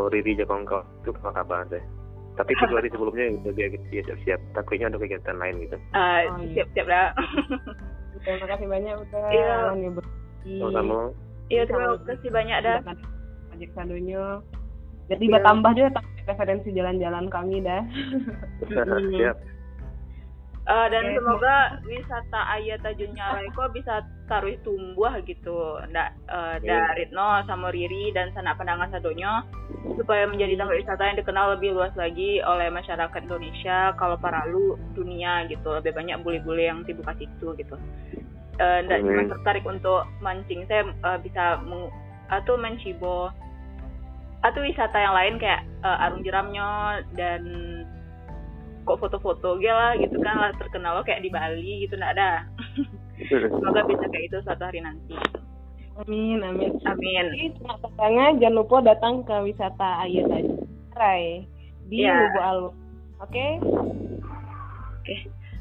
Riri 0.08 0.36
Jakongkau 0.36 0.84
itu 1.00 1.10
apa 1.16 1.30
kabar 1.36 1.66
deh 1.68 1.80
tapi 2.36 2.52
itu 2.52 2.66
hari 2.70 2.88
sebelumnya 2.88 3.32
udah 3.40 3.54
dia 3.54 3.68
dia 3.88 4.02
siap-siap 4.04 4.40
takutnya 4.54 4.88
ada 4.88 4.98
kegiatan 4.98 5.36
lain 5.36 5.56
gitu 5.62 5.78
Ah, 5.92 6.22
Oh, 6.28 6.38
iya. 6.38 6.62
siap-siap 6.62 6.86
dah. 6.86 7.08
Terima 8.22 8.46
kasih 8.48 8.68
banyak 8.68 8.96
udah 9.00 9.24
Iya. 9.32 9.58
nih 9.76 9.90
berbagi. 9.96 10.56
sama 10.72 10.98
Iya, 11.50 11.62
terima 11.66 11.88
kasih 12.06 12.30
banyak 12.30 12.58
dah. 12.62 12.78
Project 13.50 13.72
Sadonya. 13.74 14.24
Jadi 15.10 15.24
Iya. 15.26 15.34
bertambah 15.40 15.72
juga 15.74 15.90
referensi 16.28 16.70
jalan-jalan 16.70 17.26
kami 17.28 17.66
dah. 17.66 17.82
siap 19.18 19.38
Eh, 20.70 20.88
dan 20.94 21.02
Oke. 21.02 21.18
semoga 21.18 21.56
wisata 21.82 22.40
Ayat 22.46 22.86
Tajun 22.86 23.18
Nyarai 23.18 23.50
kok 23.58 23.74
bisa 23.74 24.06
taruh 24.30 24.54
tumbuh 24.62 25.10
gitu. 25.26 25.82
Ndak 25.90 26.14
eh, 26.30 26.56
Iya. 26.62 26.94
dari 26.94 27.10
no 27.10 27.42
sama 27.50 27.74
Riri 27.74 28.14
dan 28.14 28.30
sanak 28.38 28.54
pandangan 28.54 28.94
sadonya 28.94 29.42
supaya 29.98 30.30
menjadi 30.30 30.62
tempat 30.62 30.78
wisata 30.78 31.02
yang 31.10 31.18
dikenal 31.18 31.58
lebih 31.58 31.74
luas 31.74 31.90
lagi 31.98 32.38
oleh 32.46 32.70
masyarakat 32.70 33.18
Indonesia 33.26 33.98
kalau 33.98 34.22
paralu 34.22 34.78
dunia 34.94 35.50
gitu. 35.50 35.74
Lebih 35.74 35.90
banyak 35.90 36.22
bule-bule 36.22 36.62
yang 36.62 36.86
sibuk 36.86 37.10
ke 37.10 37.26
situ 37.26 37.58
gitu. 37.58 37.74
Eh, 38.62 38.80
ndak 38.86 39.02
cuma 39.02 39.26
tertarik 39.26 39.66
untuk 39.66 40.06
mancing, 40.22 40.70
saya 40.70 40.86
eh, 40.86 41.18
bisa 41.26 41.58
meng- 41.66 41.90
atau 42.30 42.54
mencibo 42.62 43.34
atau 44.40 44.62
wisata 44.62 45.02
yang 45.02 45.18
lain 45.18 45.36
kayak 45.42 45.66
eh, 45.82 46.04
arung 46.06 46.22
jeramnya 46.22 47.02
dan 47.18 47.42
kok 48.90 48.98
foto-foto 48.98 49.62
gitu 49.62 49.70
lah 49.70 49.94
gitu 50.02 50.18
kan 50.18 50.36
lah 50.36 50.52
terkenal 50.58 50.98
lo 50.98 51.02
kayak 51.06 51.22
di 51.22 51.30
Bali 51.30 51.86
gitu 51.86 51.94
nggak 51.94 52.18
ada 52.18 52.50
semoga 53.30 53.86
bisa 53.86 54.06
kayak 54.10 54.26
itu 54.34 54.38
suatu 54.42 54.66
hari 54.66 54.82
nanti 54.82 55.14
Amin, 56.00 56.40
amin. 56.40 56.80
amin 56.88 57.28
tangan, 58.00 58.40
jangan 58.40 58.56
lupa 58.56 58.80
datang 58.80 59.20
ke 59.28 59.36
wisata 59.44 60.08
Ayat. 60.08 60.48
Rai 60.96 61.44
di 61.92 62.08
Iya. 62.08 62.16
Lubuk 62.16 62.40
Alun. 62.40 62.74
Oke? 63.20 63.48
oke 64.96 65.16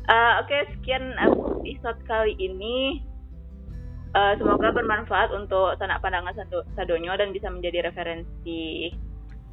Eh, 0.09 0.33
oke 0.39 0.57
sekian 0.79 1.19
episode 1.19 1.99
kali 2.07 2.39
ini 2.39 3.03
Eh, 4.09 4.35
semoga 4.41 4.73
bermanfaat 4.73 5.29
untuk 5.37 5.77
sanak 5.77 6.01
pandangan 6.01 6.33
sado 6.33 6.65
sadonyo 6.73 7.13
dan 7.21 7.29
bisa 7.29 7.53
menjadi 7.53 7.93
referensi 7.93 8.89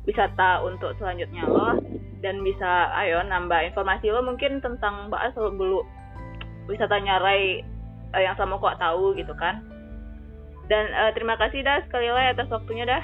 wisata 0.06 0.62
untuk 0.62 0.94
selanjutnya 1.02 1.46
lo 1.50 1.82
dan 2.22 2.42
bisa 2.42 2.94
ayo 3.02 3.22
nambah 3.26 3.70
informasi 3.74 4.10
lo 4.14 4.22
mungkin 4.22 4.62
tentang 4.62 5.10
bahas 5.10 5.34
dulu 5.36 5.82
wisata 6.70 6.98
nyarai 6.98 7.62
eh, 8.14 8.22
yang 8.22 8.38
sama 8.38 8.58
kok 8.58 8.78
tahu 8.82 9.14
gitu 9.18 9.34
kan. 9.38 9.62
Dan 10.66 10.90
eh, 10.90 11.12
terima 11.14 11.38
kasih 11.38 11.62
dah 11.62 11.82
sekali 11.86 12.10
lagi 12.10 12.38
atas 12.38 12.50
waktunya 12.50 12.86
dah. 12.86 13.04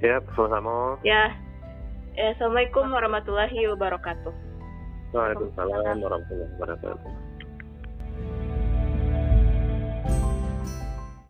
Siap 0.00 0.24
sama-sama. 0.36 1.00
Ya. 1.04 1.32
Assalamualaikum 2.16 2.88
warahmatullahi 2.88 3.68
wabarakatuh. 3.76 4.32
Waalaikumsalam 5.12 6.00
warahmatullahi 6.00 6.52
wabarakatuh 6.56 7.25